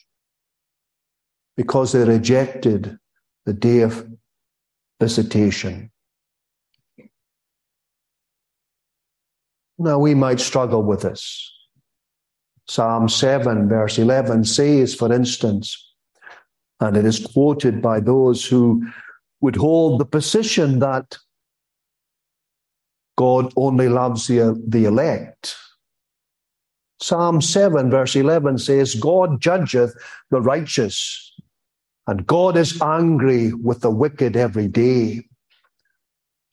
because 1.56 1.94
they 1.94 2.04
rejected 2.04 3.00
the 3.46 3.54
day 3.54 3.80
of 3.80 4.09
visitation. 5.00 5.92
Now, 9.78 10.00
we 10.00 10.14
might 10.14 10.40
struggle 10.40 10.84
with 10.84 11.02
this. 11.02 11.52
Psalm 12.68 13.08
7, 13.10 13.70
verse 13.70 13.98
11 13.98 14.44
says, 14.44 14.94
for 14.94 15.12
instance, 15.12 15.94
and 16.80 16.96
it 16.96 17.06
is 17.06 17.26
quoted 17.26 17.82
by 17.82 18.00
those 18.00 18.46
who 18.46 18.86
would 19.42 19.56
hold 19.56 20.00
the 20.00 20.06
position 20.06 20.80
that 20.80 21.18
God 23.18 23.52
only 23.56 23.90
loves 23.90 24.28
the, 24.28 24.62
the 24.68 24.86
elect. 24.86 25.56
Psalm 27.02 27.42
7, 27.42 27.90
verse 27.90 28.16
11 28.16 28.60
says, 28.60 28.96
God 28.96 29.42
judgeth 29.42 29.94
the 30.30 30.42
righteous 30.42 31.29
and 32.10 32.26
God 32.26 32.58
is 32.58 32.82
angry 32.82 33.54
with 33.54 33.82
the 33.82 33.92
wicked 33.92 34.36
every 34.36 34.68
day. 34.68 35.26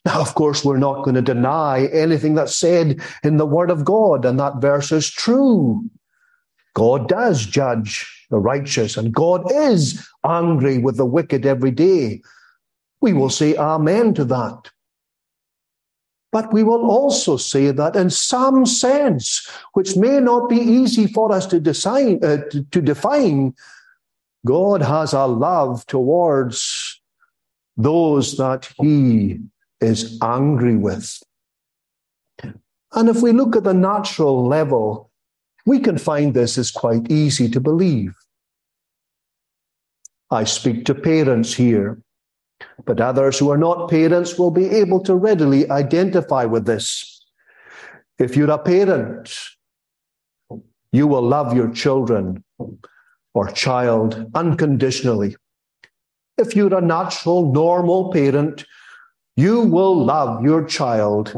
Now, 0.05 0.21
of 0.21 0.35
course, 0.35 0.65
we're 0.65 0.77
not 0.77 1.03
going 1.03 1.15
to 1.15 1.23
deny 1.23 1.87
anything 1.87 2.35
that's 2.35 2.55
said 2.55 3.01
in 3.25 3.39
the 3.39 3.47
Word 3.47 3.71
of 3.71 3.85
God, 3.85 4.27
and 4.27 4.39
that 4.39 4.61
verse 4.61 4.93
is 4.93 5.11
true. 5.11 5.83
God 6.75 7.09
does 7.09 7.47
judge 7.47 8.07
the 8.31 8.39
righteous, 8.39 8.99
and 8.99 9.15
God 9.15 9.51
is 9.51 10.07
angry 10.27 10.77
with 10.77 10.99
the 10.99 11.07
wicked 11.07 11.47
every 11.47 11.71
day. 11.71 12.21
We 13.01 13.15
will 13.15 13.31
say 13.31 13.57
amen 13.57 14.13
to 14.15 14.25
that. 14.27 14.71
But 16.33 16.53
we 16.53 16.65
will 16.65 16.91
also 16.91 17.39
say 17.39 17.71
that 17.71 17.97
in 17.97 18.11
some 18.11 18.67
sense, 18.67 19.49
which 19.73 19.97
may 19.97 20.21
not 20.21 20.51
be 20.51 20.57
easy 20.57 21.07
for 21.07 21.33
us 21.33 21.47
to, 21.47 21.59
design, 21.59 22.23
uh, 22.23 22.39
to, 22.51 22.63
to 22.63 22.83
define, 22.83 23.55
God 24.47 24.81
has 24.81 25.13
a 25.13 25.27
love 25.27 25.85
towards 25.87 27.01
those 27.77 28.37
that 28.37 28.71
he 28.81 29.41
is 29.81 30.19
angry 30.23 30.77
with. 30.77 31.21
And 32.93 33.09
if 33.09 33.23
we 33.23 33.33
look 33.33 33.57
at 33.57 33.65
the 33.65 33.75
natural 33.75 34.47
level, 34.47 35.11
we 35.67 35.81
can 35.81 35.99
find 35.99 36.33
this 36.33 36.57
is 36.57 36.71
quite 36.71 37.11
easy 37.11 37.51
to 37.51 37.61
believe. 37.61 38.15
I 40.31 40.45
speak 40.45 40.85
to 40.85 40.95
parents 40.95 41.53
here, 41.53 42.01
but 42.85 43.01
others 43.01 43.41
who 43.41 43.51
are 43.51 43.59
not 43.59 43.91
parents 43.91 44.39
will 44.39 44.53
be 44.53 44.67
able 44.67 45.01
to 45.01 45.17
readily 45.17 45.69
identify 45.71 46.45
with 46.45 46.67
this. 46.67 47.21
If 48.21 48.37
you're 48.37 48.51
a 48.51 48.59
parent, 48.59 49.37
you 50.93 51.09
will 51.09 51.23
love 51.23 51.55
your 51.55 51.73
children 51.73 52.45
or 53.37 53.53
child 53.53 54.31
unconditionally. 54.35 55.37
If 56.39 56.57
you're 56.57 56.75
a 56.75 56.81
natural, 56.81 57.53
normal 57.53 58.11
parent, 58.11 58.65
you 59.37 59.61
will 59.61 59.95
love 59.95 60.43
your 60.43 60.65
child 60.65 61.37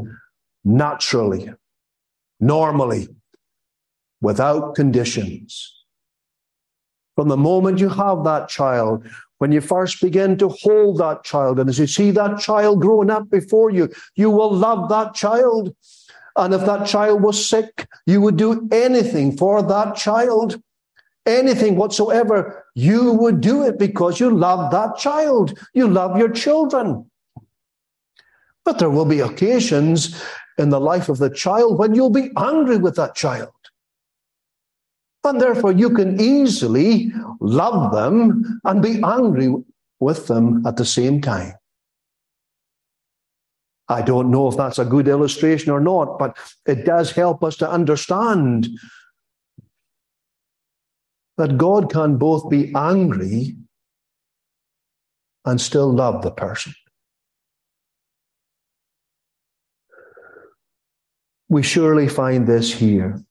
naturally, 0.65 1.51
normally, 2.39 3.09
without 4.21 4.77
conditions. 4.77 5.75
From 7.17 7.27
the 7.27 7.37
moment 7.37 7.81
you 7.81 7.89
have 7.89 8.23
that 8.23 8.49
child, 8.49 9.05
when 9.39 9.51
you 9.51 9.61
first 9.61 10.01
begin 10.01 10.39
to 10.39 10.51
hold 10.51 10.99
that 10.99 11.25
child, 11.25 11.59
and 11.59 11.69
as 11.69 11.81
you 11.81 11.89
see 11.89 12.13
that 12.13 12.39
child 12.39 12.81
growing 12.81 13.11
up 13.11 13.29
before 13.29 13.71
you, 13.71 13.89
you 14.15 14.31
will 14.31 14.53
love 14.53 14.89
that 14.89 15.15
child. 15.15 15.75
And 16.37 16.55
if 16.55 16.65
that 16.65 16.87
child 16.87 17.25
was 17.25 17.45
sick, 17.45 17.89
you 18.07 18.21
would 18.21 18.37
do 18.37 18.69
anything 18.71 19.37
for 19.37 19.63
that 19.63 19.97
child. 19.97 20.63
Anything 21.29 21.77
whatsoever, 21.77 22.65
you 22.75 23.13
would 23.13 23.43
do 23.43 23.63
it 23.63 23.79
because 23.79 24.19
you 24.19 24.31
love 24.31 24.71
that 24.73 24.97
child. 24.97 25.59
You 25.75 25.87
love 25.87 26.17
your 26.17 26.31
children. 26.31 27.09
But 28.65 28.79
there 28.79 28.89
will 28.89 29.05
be 29.05 29.21
occasions 29.21 30.23
in 30.57 30.71
the 30.71 30.81
life 30.81 31.11
of 31.11 31.19
the 31.19 31.29
child 31.29 31.79
when 31.79 31.95
you'll 31.95 32.09
be 32.09 32.31
angry 32.39 32.79
with 32.79 32.97
that 32.97 33.15
child. 33.15 33.51
And 35.23 35.39
therefore, 35.39 35.73
you 35.73 35.91
can 35.91 36.19
easily 36.19 37.13
love 37.41 37.93
them 37.93 38.61
and 38.65 38.81
be 38.81 39.03
angry 39.05 39.55
with 40.01 40.29
them 40.29 40.67
at 40.67 40.77
the 40.79 40.87
same 40.87 41.21
time. 41.21 41.53
I 43.91 44.01
don't 44.01 44.31
know 44.31 44.49
if 44.49 44.57
that's 44.57 44.79
a 44.79 44.85
good 44.85 45.09
illustration 45.09 45.73
or 45.73 45.81
not, 45.81 46.19
but 46.19 46.39
it 46.67 46.87
does 46.87 47.11
help 47.11 47.45
us 47.45 47.57
to 47.59 47.71
understand 47.71 48.69
that 51.39 51.57
God 51.57 51.91
can 51.91 52.17
both 52.19 52.51
be 52.51 52.73
angry 52.75 53.57
and 55.45 55.61
still 55.61 55.91
love 55.91 56.23
the 56.23 56.33
person. 56.33 56.75
We 61.49 61.63
surely 61.63 62.09
find 62.09 62.47
this 62.47 62.75
here 62.75 63.23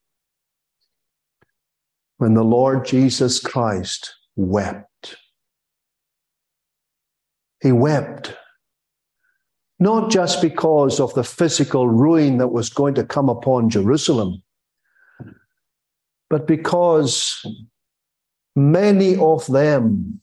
when 2.17 2.34
the 2.34 2.43
Lord 2.43 2.86
Jesus 2.86 3.39
Christ 3.39 4.15
wept. 4.36 5.17
He 7.62 7.72
wept 7.72 8.36
not 9.80 10.10
just 10.10 10.41
because 10.41 11.00
of 11.00 11.13
the 11.13 11.24
physical 11.24 11.88
ruin 11.88 12.38
that 12.38 12.48
was 12.48 12.70
going 12.70 12.96
to 12.96 13.04
come 13.04 13.30
upon 13.30 13.70
Jerusalem, 13.70 14.41
but 16.30 16.48
because 16.48 17.46
many 18.58 19.15
of 19.17 19.46
them 19.46 20.20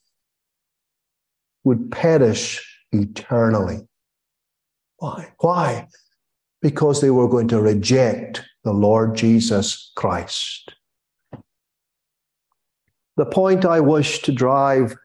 would 1.63 1.91
perish 1.93 2.61
eternally. 2.91 3.87
Why? 4.99 5.33
Why? 5.39 5.87
Because 6.61 7.01
they 7.01 7.11
were 7.11 7.29
going 7.29 7.47
to 7.49 7.63
reject 7.63 8.43
the 8.65 8.73
Lord 8.73 9.15
Jesus 9.15 9.93
Christ. 9.95 10.75
The 13.17 13.27
point 13.27 13.65
I 13.65 13.79
wish 13.79 14.23
to 14.23 14.33
drive 14.33 14.97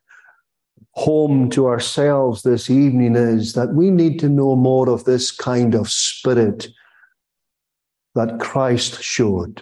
home 0.94 1.52
to 1.52 1.68
ourselves 1.68 2.42
this 2.42 2.68
evening 2.68 3.16
is 3.16 3.54
that 3.54 3.76
we 3.76 3.92
need 3.92 4.20
to 4.22 4.30
know 4.30 4.56
more 4.56 4.90
of 4.90 5.04
this 5.06 5.30
kind 5.30 5.76
of 5.76 5.92
spirit 5.92 6.68
that 8.16 8.40
Christ 8.40 9.04
showed. 9.04 9.62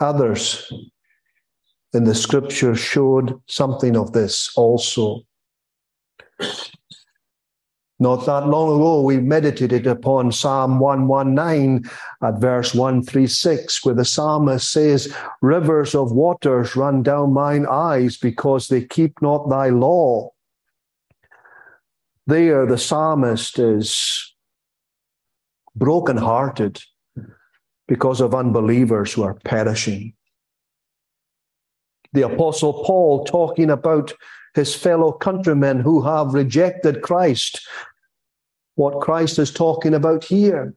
Others 0.00 0.72
in 1.92 2.04
the 2.04 2.14
scripture 2.14 2.74
showed 2.74 3.40
something 3.46 3.96
of 3.96 4.12
this 4.12 4.52
also. 4.56 5.22
Not 7.98 8.26
that 8.26 8.46
long 8.46 8.76
ago, 8.76 9.00
we 9.00 9.18
meditated 9.18 9.86
upon 9.86 10.30
Psalm 10.30 10.78
119 10.78 11.88
at 12.22 12.38
verse 12.38 12.74
136, 12.74 13.86
where 13.86 13.94
the 13.94 14.04
psalmist 14.04 14.70
says, 14.70 15.14
Rivers 15.40 15.94
of 15.94 16.12
waters 16.12 16.76
run 16.76 17.02
down 17.02 17.32
mine 17.32 17.64
eyes 17.70 18.18
because 18.18 18.68
they 18.68 18.84
keep 18.84 19.22
not 19.22 19.48
thy 19.48 19.70
law. 19.70 20.30
There, 22.26 22.66
the 22.66 22.76
psalmist 22.76 23.58
is 23.58 24.34
brokenhearted 25.74 26.82
because 27.88 28.20
of 28.20 28.34
unbelievers 28.34 29.12
who 29.12 29.22
are 29.22 29.34
perishing. 29.44 30.12
The 32.12 32.22
Apostle 32.22 32.84
Paul 32.84 33.24
talking 33.24 33.70
about 33.70 34.12
his 34.54 34.74
fellow 34.74 35.12
countrymen 35.12 35.80
who 35.80 36.02
have 36.02 36.34
rejected 36.34 37.02
Christ. 37.02 37.60
What 38.74 39.00
Christ 39.00 39.38
is 39.38 39.52
talking 39.52 39.94
about 39.94 40.24
here. 40.24 40.74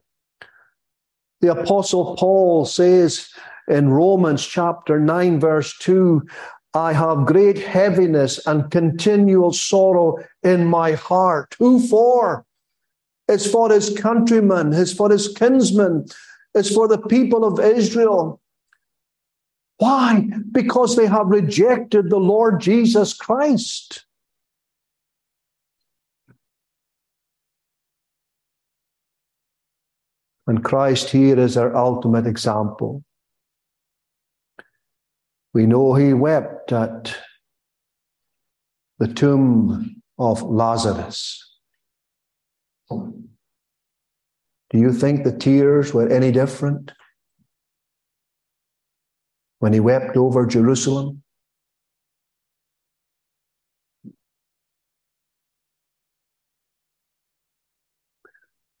The 1.40 1.52
Apostle 1.52 2.16
Paul 2.16 2.66
says 2.66 3.28
in 3.68 3.88
Romans 3.88 4.46
chapter 4.46 5.00
9, 5.00 5.40
verse 5.40 5.76
2, 5.78 6.22
I 6.74 6.92
have 6.92 7.26
great 7.26 7.58
heaviness 7.58 8.46
and 8.46 8.70
continual 8.70 9.52
sorrow 9.52 10.18
in 10.42 10.66
my 10.66 10.92
heart. 10.92 11.56
Who 11.58 11.80
for? 11.80 12.44
It's 13.28 13.50
for 13.50 13.70
his 13.70 13.96
countrymen, 13.98 14.72
it's 14.72 14.92
for 14.92 15.10
his 15.10 15.28
kinsmen, 15.28 16.06
it's 16.54 16.74
for 16.74 16.88
the 16.88 16.98
people 16.98 17.44
of 17.44 17.60
Israel. 17.60 18.40
Why? 19.78 20.28
Because 20.52 20.96
they 20.96 21.06
have 21.06 21.26
rejected 21.28 22.10
the 22.10 22.18
Lord 22.18 22.60
Jesus 22.60 23.14
Christ. 23.14 24.04
And 30.46 30.64
Christ 30.64 31.10
here 31.10 31.38
is 31.38 31.56
our 31.56 31.76
ultimate 31.76 32.26
example. 32.26 33.04
We 35.54 35.66
know 35.66 35.94
he 35.94 36.12
wept 36.12 36.72
at 36.72 37.16
the 38.98 39.08
tomb 39.08 40.02
of 40.18 40.42
Lazarus. 40.42 41.58
Do 44.70 44.78
you 44.78 44.92
think 44.92 45.24
the 45.24 45.36
tears 45.36 45.92
were 45.92 46.08
any 46.08 46.32
different? 46.32 46.92
when 49.60 49.74
he 49.74 49.80
wept 49.80 50.16
over 50.16 50.46
Jerusalem? 50.46 51.22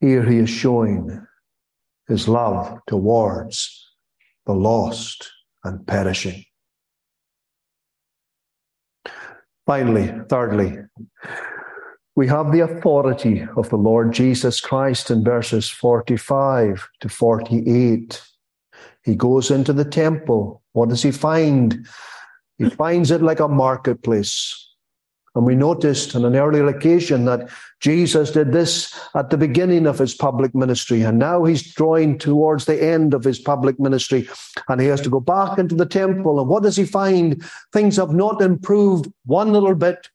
Here 0.00 0.24
he 0.24 0.38
is 0.38 0.48
showing 0.48 1.26
his 2.08 2.26
love 2.26 2.78
towards 2.88 3.94
the 4.46 4.54
lost 4.54 5.30
and 5.62 5.86
perishing. 5.86 6.42
Finally, 9.66 10.12
thirdly, 10.30 10.78
we 12.16 12.26
have 12.26 12.52
the 12.52 12.60
authority 12.60 13.46
of 13.56 13.68
the 13.70 13.76
Lord 13.76 14.12
Jesus 14.12 14.60
Christ 14.60 15.10
in 15.10 15.24
verses 15.24 15.68
45 15.68 16.88
to 17.00 17.08
48. 17.08 18.22
He 19.04 19.14
goes 19.14 19.50
into 19.50 19.72
the 19.72 19.84
temple. 19.84 20.62
What 20.72 20.88
does 20.88 21.02
he 21.02 21.12
find? 21.12 21.86
He 22.58 22.68
finds 22.68 23.10
it 23.10 23.22
like 23.22 23.40
a 23.40 23.48
marketplace. 23.48 24.66
And 25.36 25.46
we 25.46 25.54
noticed 25.54 26.16
on 26.16 26.24
an 26.24 26.34
earlier 26.34 26.66
occasion 26.66 27.24
that 27.26 27.48
Jesus 27.80 28.32
did 28.32 28.50
this 28.50 28.92
at 29.14 29.30
the 29.30 29.38
beginning 29.38 29.86
of 29.86 29.98
his 29.98 30.12
public 30.12 30.54
ministry. 30.56 31.02
And 31.02 31.20
now 31.20 31.44
he's 31.44 31.72
drawing 31.72 32.18
towards 32.18 32.64
the 32.64 32.82
end 32.82 33.14
of 33.14 33.22
his 33.22 33.38
public 33.38 33.78
ministry. 33.78 34.28
And 34.68 34.80
he 34.80 34.88
has 34.88 35.00
to 35.02 35.08
go 35.08 35.20
back 35.20 35.58
into 35.58 35.76
the 35.76 35.86
temple. 35.86 36.40
And 36.40 36.48
what 36.48 36.64
does 36.64 36.76
he 36.76 36.84
find? 36.84 37.42
Things 37.72 37.96
have 37.96 38.10
not 38.10 38.42
improved 38.42 39.10
one 39.24 39.52
little 39.52 39.76
bit. 39.76 40.08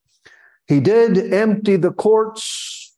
He 0.68 0.80
did 0.80 1.34
empty 1.34 1.76
the 1.76 1.92
courts 1.92 2.94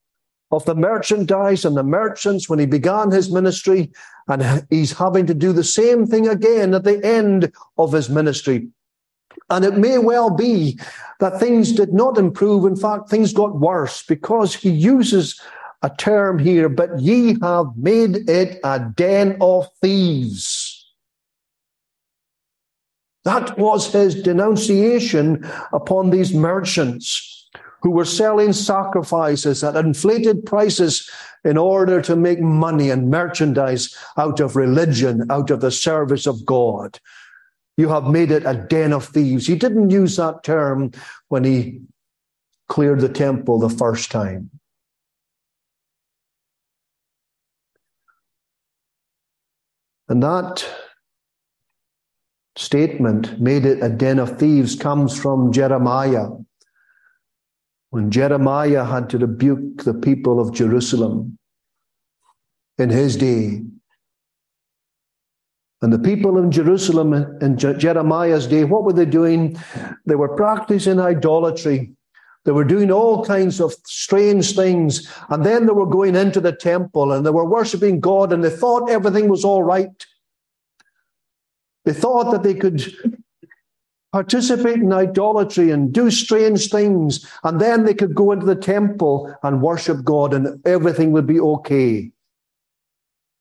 of 0.51 0.63
the 0.65 0.75
merchandise 0.75 1.65
and 1.65 1.75
the 1.75 1.83
merchants 1.83 2.47
when 2.47 2.59
he 2.59 2.65
began 2.65 3.11
his 3.11 3.31
ministry. 3.31 3.91
And 4.27 4.65
he's 4.69 4.93
having 4.93 5.25
to 5.27 5.33
do 5.33 5.51
the 5.51 5.63
same 5.63 6.05
thing 6.05 6.27
again 6.27 6.73
at 6.73 6.83
the 6.83 7.03
end 7.05 7.51
of 7.77 7.91
his 7.91 8.09
ministry. 8.09 8.69
And 9.49 9.65
it 9.65 9.77
may 9.77 9.97
well 9.97 10.29
be 10.29 10.79
that 11.19 11.39
things 11.39 11.71
did 11.71 11.93
not 11.93 12.17
improve. 12.17 12.65
In 12.65 12.75
fact, 12.75 13.09
things 13.09 13.33
got 13.33 13.59
worse 13.59 14.03
because 14.03 14.55
he 14.55 14.69
uses 14.69 15.39
a 15.83 15.89
term 15.89 16.39
here, 16.39 16.69
but 16.69 16.99
ye 16.99 17.37
have 17.41 17.67
made 17.77 18.29
it 18.29 18.59
a 18.63 18.79
den 18.79 19.37
of 19.41 19.67
thieves. 19.81 20.73
That 23.25 23.57
was 23.57 23.91
his 23.91 24.15
denunciation 24.15 25.45
upon 25.73 26.09
these 26.09 26.33
merchants 26.33 27.36
who 27.87 27.91
were 27.91 28.03
selling 28.03 28.51
sacrifices 28.51 29.63
at 29.63 29.77
inflated 29.77 30.45
prices 30.45 31.09
in 31.45 31.57
order 31.57 32.01
to 32.01 32.17
make 32.17 32.41
money 32.41 32.89
and 32.89 33.09
merchandise 33.09 33.95
out 34.17 34.41
of 34.41 34.57
religion, 34.57 35.25
out 35.29 35.49
of 35.51 35.61
the 35.61 35.71
service 35.71 36.27
of 36.27 36.45
God. 36.45 36.99
You 37.77 37.87
have 37.87 38.03
made 38.03 38.29
it 38.29 38.45
a 38.45 38.55
den 38.55 38.91
of 38.91 39.05
thieves. 39.05 39.47
He 39.47 39.55
didn't 39.55 39.89
use 39.89 40.17
that 40.17 40.43
term 40.43 40.91
when 41.29 41.45
he 41.45 41.79
cleared 42.67 42.99
the 42.99 43.07
temple 43.07 43.57
the 43.57 43.69
first 43.69 44.11
time. 44.11 44.49
And 50.09 50.21
that 50.21 50.67
statement, 52.57 53.39
made 53.39 53.65
it 53.65 53.81
a 53.81 53.87
den 53.87 54.19
of 54.19 54.37
thieves, 54.37 54.75
comes 54.75 55.17
from 55.17 55.53
Jeremiah. 55.53 56.27
When 57.89 58.11
Jeremiah 58.11 58.83
had 58.83 59.09
to 59.11 59.17
rebuke 59.17 59.83
the 59.83 59.93
people 59.93 60.39
of 60.39 60.53
Jerusalem 60.53 61.37
in 62.77 62.89
his 62.89 63.15
day, 63.15 63.61
and 65.81 65.93
the 65.93 65.99
people 65.99 66.37
in 66.39 66.51
Jerusalem 66.51 67.13
in 67.13 67.57
Jeremiah's 67.57 68.47
day, 68.47 68.63
what 68.63 68.83
were 68.83 68.93
they 68.93 69.05
doing? 69.05 69.57
They 70.05 70.15
were 70.15 70.35
practicing 70.35 70.99
idolatry. 70.99 71.91
They 72.45 72.51
were 72.51 72.63
doing 72.63 72.91
all 72.91 73.23
kinds 73.23 73.61
of 73.61 73.75
strange 73.85 74.55
things. 74.55 75.11
And 75.29 75.45
then 75.45 75.65
they 75.65 75.73
were 75.73 75.85
going 75.85 76.15
into 76.15 76.39
the 76.39 76.51
temple 76.53 77.11
and 77.11 77.25
they 77.25 77.29
were 77.29 77.47
worshiping 77.47 77.99
God 77.99 78.33
and 78.33 78.43
they 78.43 78.49
thought 78.49 78.89
everything 78.89 79.29
was 79.29 79.45
all 79.45 79.63
right. 79.63 80.05
They 81.85 81.93
thought 81.93 82.31
that 82.31 82.43
they 82.43 82.55
could 82.55 82.83
participate 84.11 84.77
in 84.77 84.93
idolatry 84.93 85.71
and 85.71 85.93
do 85.93 86.09
strange 86.09 86.69
things. 86.69 87.25
And 87.43 87.59
then 87.59 87.85
they 87.85 87.93
could 87.93 88.15
go 88.15 88.31
into 88.31 88.45
the 88.45 88.55
temple 88.55 89.33
and 89.43 89.61
worship 89.61 90.03
God 90.03 90.33
and 90.33 90.65
everything 90.65 91.11
would 91.11 91.27
be 91.27 91.39
okay. 91.39 92.11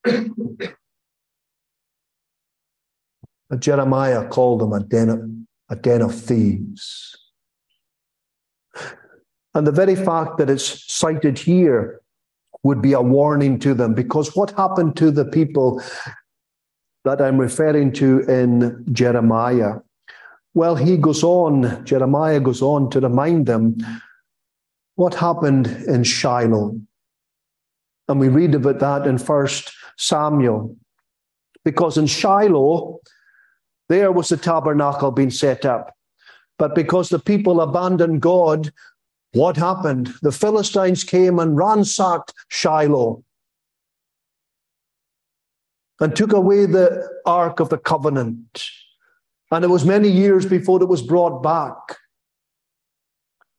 But 3.49 3.61
Jeremiah 3.61 4.27
called 4.27 4.61
them 4.61 4.73
a 4.73 4.81
den, 4.81 5.09
of, 5.09 5.21
a 5.69 5.81
den 5.81 6.03
of 6.03 6.13
thieves. 6.13 7.17
And 9.55 9.65
the 9.67 9.73
very 9.73 9.95
fact 9.95 10.39
that 10.39 10.51
it's 10.51 10.93
cited 10.93 11.39
here 11.39 12.01
would 12.63 12.83
be 12.83 12.93
a 12.93 13.01
warning 13.01 13.59
to 13.61 13.73
them 13.73 13.95
because 13.95 14.35
what 14.35 14.51
happened 14.53 14.97
to 14.97 15.11
the 15.11 15.25
people 15.25 15.81
that 17.05 17.23
I'm 17.23 17.39
referring 17.39 17.93
to 17.93 18.21
in 18.23 18.85
Jeremiah? 18.93 19.77
Well, 20.57 20.75
he 20.75 20.97
goes 20.97 21.23
on, 21.23 21.85
Jeremiah 21.85 22.41
goes 22.41 22.63
on 22.63 22.89
to 22.89 22.99
remind 22.99 23.45
them 23.45 23.77
what 24.95 25.15
happened 25.15 25.67
in 25.87 26.03
Shiloh. 26.03 26.81
And 28.09 28.19
we 28.19 28.29
read 28.29 28.55
about 28.55 28.79
that 28.79 29.07
in 29.07 29.19
First 29.19 29.71
Samuel. 29.99 30.75
Because 31.63 31.99
in 31.99 32.07
Shiloh, 32.07 33.01
there 33.91 34.11
was 34.11 34.31
the 34.31 34.39
tabernacle 34.39 35.11
being 35.11 35.29
set 35.29 35.67
up. 35.67 35.95
But 36.59 36.75
because 36.75 37.11
the 37.11 37.19
people 37.19 37.61
abandoned 37.61 38.23
God, 38.23 38.73
what 39.35 39.59
happened? 39.59 40.15
The 40.23 40.33
Philistines 40.33 41.05
came 41.05 41.39
and 41.39 41.55
ransacked 41.55 42.33
Shiloh 42.49 43.23
and 46.01 46.17
took 46.17 46.33
away 46.33 46.65
the 46.65 47.07
Ark 47.27 47.61
of 47.61 47.69
the 47.69 47.77
Covenant. 47.77 48.71
And 49.51 49.65
it 49.65 49.69
was 49.69 49.85
many 49.85 50.09
years 50.09 50.45
before 50.45 50.83
it 50.83 50.89
was 50.89 51.03
brought 51.03 51.43
back. 51.43 51.77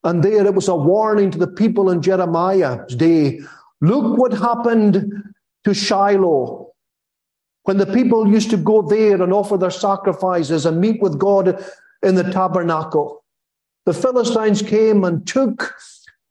And 0.04 0.24
there 0.24 0.46
it 0.46 0.54
was 0.54 0.68
a 0.68 0.76
warning 0.76 1.32
to 1.32 1.38
the 1.38 1.48
people 1.48 1.90
in 1.90 2.02
Jeremiah's 2.02 2.96
day. 2.96 3.40
Look 3.82 4.18
what 4.18 4.34
happened 4.34 5.12
to 5.64 5.74
Shiloh 5.74 6.68
when 7.68 7.76
the 7.76 7.86
people 7.86 8.26
used 8.26 8.50
to 8.52 8.56
go 8.56 8.82
there 8.82 9.22
and 9.22 9.34
offer 9.34 9.58
their 9.58 9.72
sacrifices 9.72 10.66
and 10.66 10.80
meet 10.80 11.02
with 11.02 11.20
God 11.20 11.62
in 12.02 12.16
the 12.16 12.24
tabernacle, 12.24 13.26
the 13.86 13.94
Philistines 13.94 14.62
came 14.62 15.04
and 15.04 15.28
took 15.28 15.76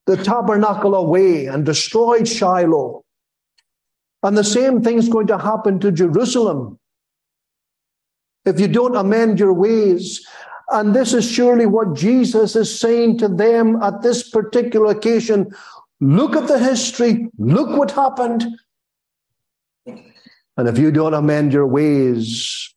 the 0.06 0.16
tabernacle 0.16 0.94
away 0.94 1.44
and 1.44 1.66
destroyed 1.66 2.26
Shiloh. 2.26 3.04
And 4.22 4.34
the 4.34 4.44
same 4.44 4.80
thing's 4.80 5.10
going 5.10 5.26
to 5.26 5.36
happen 5.36 5.78
to 5.80 5.92
Jerusalem 5.92 6.78
if 8.46 8.60
you 8.60 8.68
don't 8.68 8.96
amend 8.96 9.38
your 9.38 9.52
ways. 9.52 10.26
And 10.70 10.94
this 10.94 11.12
is 11.12 11.30
surely 11.30 11.66
what 11.66 11.94
Jesus 11.94 12.56
is 12.56 12.80
saying 12.80 13.18
to 13.18 13.28
them 13.28 13.82
at 13.82 14.02
this 14.02 14.28
particular 14.30 14.92
occasion. 14.92 15.52
Look 16.00 16.34
at 16.34 16.48
the 16.48 16.58
history. 16.58 17.28
Look 17.38 17.76
what 17.76 17.90
happened. 17.90 18.46
And 19.86 20.68
if 20.68 20.78
you 20.78 20.90
don't 20.90 21.14
amend 21.14 21.52
your 21.52 21.66
ways, 21.66 22.74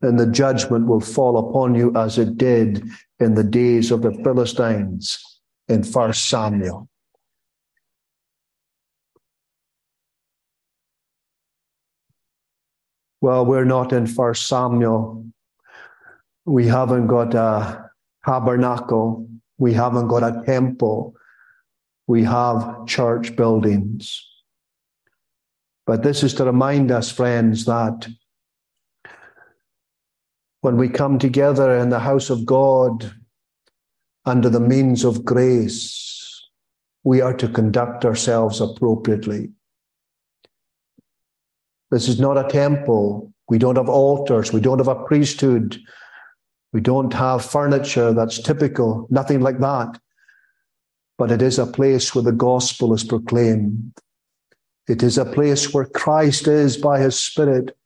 then 0.00 0.16
the 0.16 0.26
judgment 0.26 0.86
will 0.86 1.00
fall 1.00 1.38
upon 1.38 1.74
you 1.74 1.94
as 1.94 2.18
it 2.18 2.36
did 2.36 2.82
in 3.20 3.34
the 3.34 3.44
days 3.44 3.90
of 3.90 4.02
the 4.02 4.12
Philistines 4.24 5.18
in 5.68 5.82
First 5.82 6.28
Samuel. 6.28 6.88
Well, 13.26 13.44
we're 13.44 13.64
not 13.64 13.92
in 13.92 14.06
First 14.06 14.46
Samuel. 14.46 15.26
We 16.44 16.68
haven't 16.68 17.08
got 17.08 17.34
a 17.34 17.90
tabernacle. 18.24 19.28
We 19.58 19.72
haven't 19.72 20.06
got 20.06 20.22
a 20.22 20.44
temple. 20.46 21.12
We 22.06 22.22
have 22.22 22.86
church 22.86 23.34
buildings. 23.34 24.24
But 25.88 26.04
this 26.04 26.22
is 26.22 26.34
to 26.34 26.44
remind 26.44 26.92
us, 26.92 27.10
friends, 27.10 27.64
that 27.64 28.06
when 30.60 30.76
we 30.76 30.88
come 30.88 31.18
together 31.18 31.76
in 31.76 31.88
the 31.88 31.98
house 31.98 32.30
of 32.30 32.46
God 32.46 33.12
under 34.24 34.48
the 34.48 34.60
means 34.60 35.02
of 35.02 35.24
grace, 35.24 36.48
we 37.02 37.20
are 37.20 37.34
to 37.34 37.48
conduct 37.48 38.04
ourselves 38.04 38.60
appropriately. 38.60 39.50
This 41.90 42.08
is 42.08 42.18
not 42.18 42.36
a 42.36 42.48
temple. 42.48 43.32
We 43.48 43.58
don't 43.58 43.76
have 43.76 43.88
altars. 43.88 44.52
We 44.52 44.60
don't 44.60 44.78
have 44.78 44.88
a 44.88 45.04
priesthood. 45.04 45.78
We 46.72 46.80
don't 46.80 47.12
have 47.14 47.44
furniture 47.44 48.12
that's 48.12 48.42
typical, 48.42 49.06
nothing 49.08 49.40
like 49.40 49.60
that. 49.60 49.98
But 51.16 51.30
it 51.30 51.40
is 51.40 51.58
a 51.58 51.66
place 51.66 52.14
where 52.14 52.24
the 52.24 52.32
gospel 52.32 52.92
is 52.92 53.04
proclaimed. 53.04 53.94
It 54.88 55.02
is 55.02 55.16
a 55.16 55.24
place 55.24 55.72
where 55.72 55.86
Christ 55.86 56.46
is 56.48 56.76
by 56.76 57.00
his 57.00 57.18
Spirit. 57.18 57.76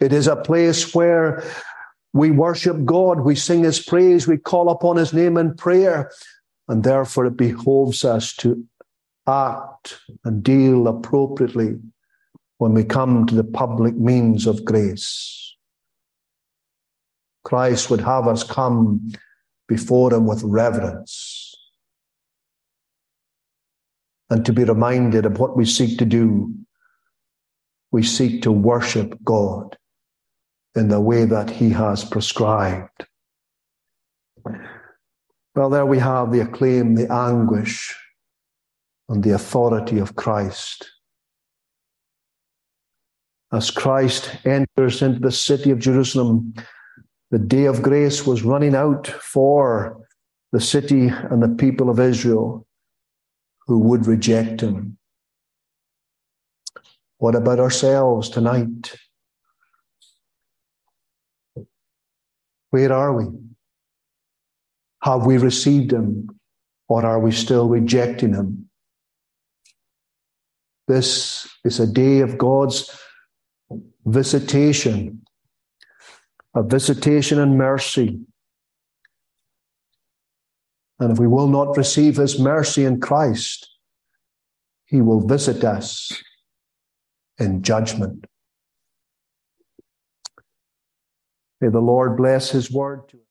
It 0.00 0.12
is 0.12 0.26
a 0.26 0.36
place 0.36 0.94
where 0.94 1.42
we 2.12 2.30
worship 2.30 2.84
God, 2.84 3.20
we 3.20 3.34
sing 3.34 3.64
his 3.64 3.80
praise, 3.80 4.28
we 4.28 4.38
call 4.38 4.70
upon 4.70 4.96
his 4.96 5.12
name 5.12 5.36
in 5.36 5.54
prayer, 5.54 6.12
and 6.68 6.84
therefore 6.84 7.26
it 7.26 7.36
behoves 7.36 8.04
us 8.04 8.34
to 8.36 8.64
act 9.26 9.98
and 10.24 10.42
deal 10.42 10.86
appropriately 10.86 11.78
when 12.58 12.74
we 12.74 12.84
come 12.84 13.26
to 13.26 13.34
the 13.34 13.44
public 13.44 13.96
means 13.96 14.46
of 14.46 14.64
grace. 14.64 15.56
Christ 17.44 17.90
would 17.90 18.00
have 18.00 18.26
us 18.26 18.42
come 18.42 19.12
before 19.68 20.12
him 20.12 20.26
with 20.26 20.42
reverence 20.42 21.54
and 24.30 24.44
to 24.46 24.52
be 24.52 24.64
reminded 24.64 25.26
of 25.26 25.38
what 25.38 25.56
we 25.56 25.64
seek 25.64 25.98
to 25.98 26.04
do. 26.04 26.52
We 27.92 28.02
seek 28.02 28.42
to 28.42 28.52
worship 28.52 29.16
God 29.22 29.76
in 30.74 30.88
the 30.88 31.00
way 31.00 31.24
that 31.24 31.50
He 31.50 31.70
has 31.70 32.04
prescribed. 32.04 33.06
Well, 35.54 35.70
there 35.70 35.86
we 35.86 36.00
have 36.00 36.32
the 36.32 36.40
acclaim, 36.40 36.96
the 36.96 37.12
anguish, 37.12 37.96
and 39.08 39.22
the 39.22 39.34
authority 39.34 39.98
of 39.98 40.16
Christ. 40.16 40.90
As 43.54 43.70
Christ 43.70 44.36
enters 44.44 45.00
into 45.00 45.20
the 45.20 45.30
city 45.30 45.70
of 45.70 45.78
Jerusalem, 45.78 46.54
the 47.30 47.38
day 47.38 47.66
of 47.66 47.82
grace 47.82 48.26
was 48.26 48.42
running 48.42 48.74
out 48.74 49.06
for 49.06 50.04
the 50.50 50.60
city 50.60 51.06
and 51.06 51.40
the 51.40 51.54
people 51.54 51.88
of 51.88 52.00
Israel 52.00 52.66
who 53.68 53.78
would 53.78 54.08
reject 54.08 54.60
him. 54.60 54.98
What 57.18 57.36
about 57.36 57.60
ourselves 57.60 58.28
tonight? 58.28 58.96
Where 62.70 62.92
are 62.92 63.12
we? 63.16 63.26
Have 65.02 65.26
we 65.26 65.38
received 65.38 65.92
him 65.92 66.40
or 66.88 67.06
are 67.06 67.20
we 67.20 67.30
still 67.30 67.68
rejecting 67.68 68.34
him? 68.34 68.68
This 70.88 71.48
is 71.64 71.78
a 71.78 71.86
day 71.86 72.18
of 72.18 72.36
God's 72.36 72.90
visitation, 74.04 75.22
a 76.54 76.62
visitation 76.62 77.40
and 77.40 77.56
mercy. 77.56 78.20
And 81.00 81.12
if 81.12 81.18
we 81.18 81.26
will 81.26 81.48
not 81.48 81.76
receive 81.76 82.16
his 82.16 82.38
mercy 82.38 82.84
in 82.84 83.00
Christ, 83.00 83.68
he 84.84 85.00
will 85.00 85.26
visit 85.26 85.64
us 85.64 86.22
in 87.38 87.62
judgment. 87.62 88.26
May 91.60 91.68
the 91.68 91.80
Lord 91.80 92.16
bless 92.16 92.50
his 92.50 92.70
word 92.70 93.08
to 93.08 93.16
us. 93.16 93.22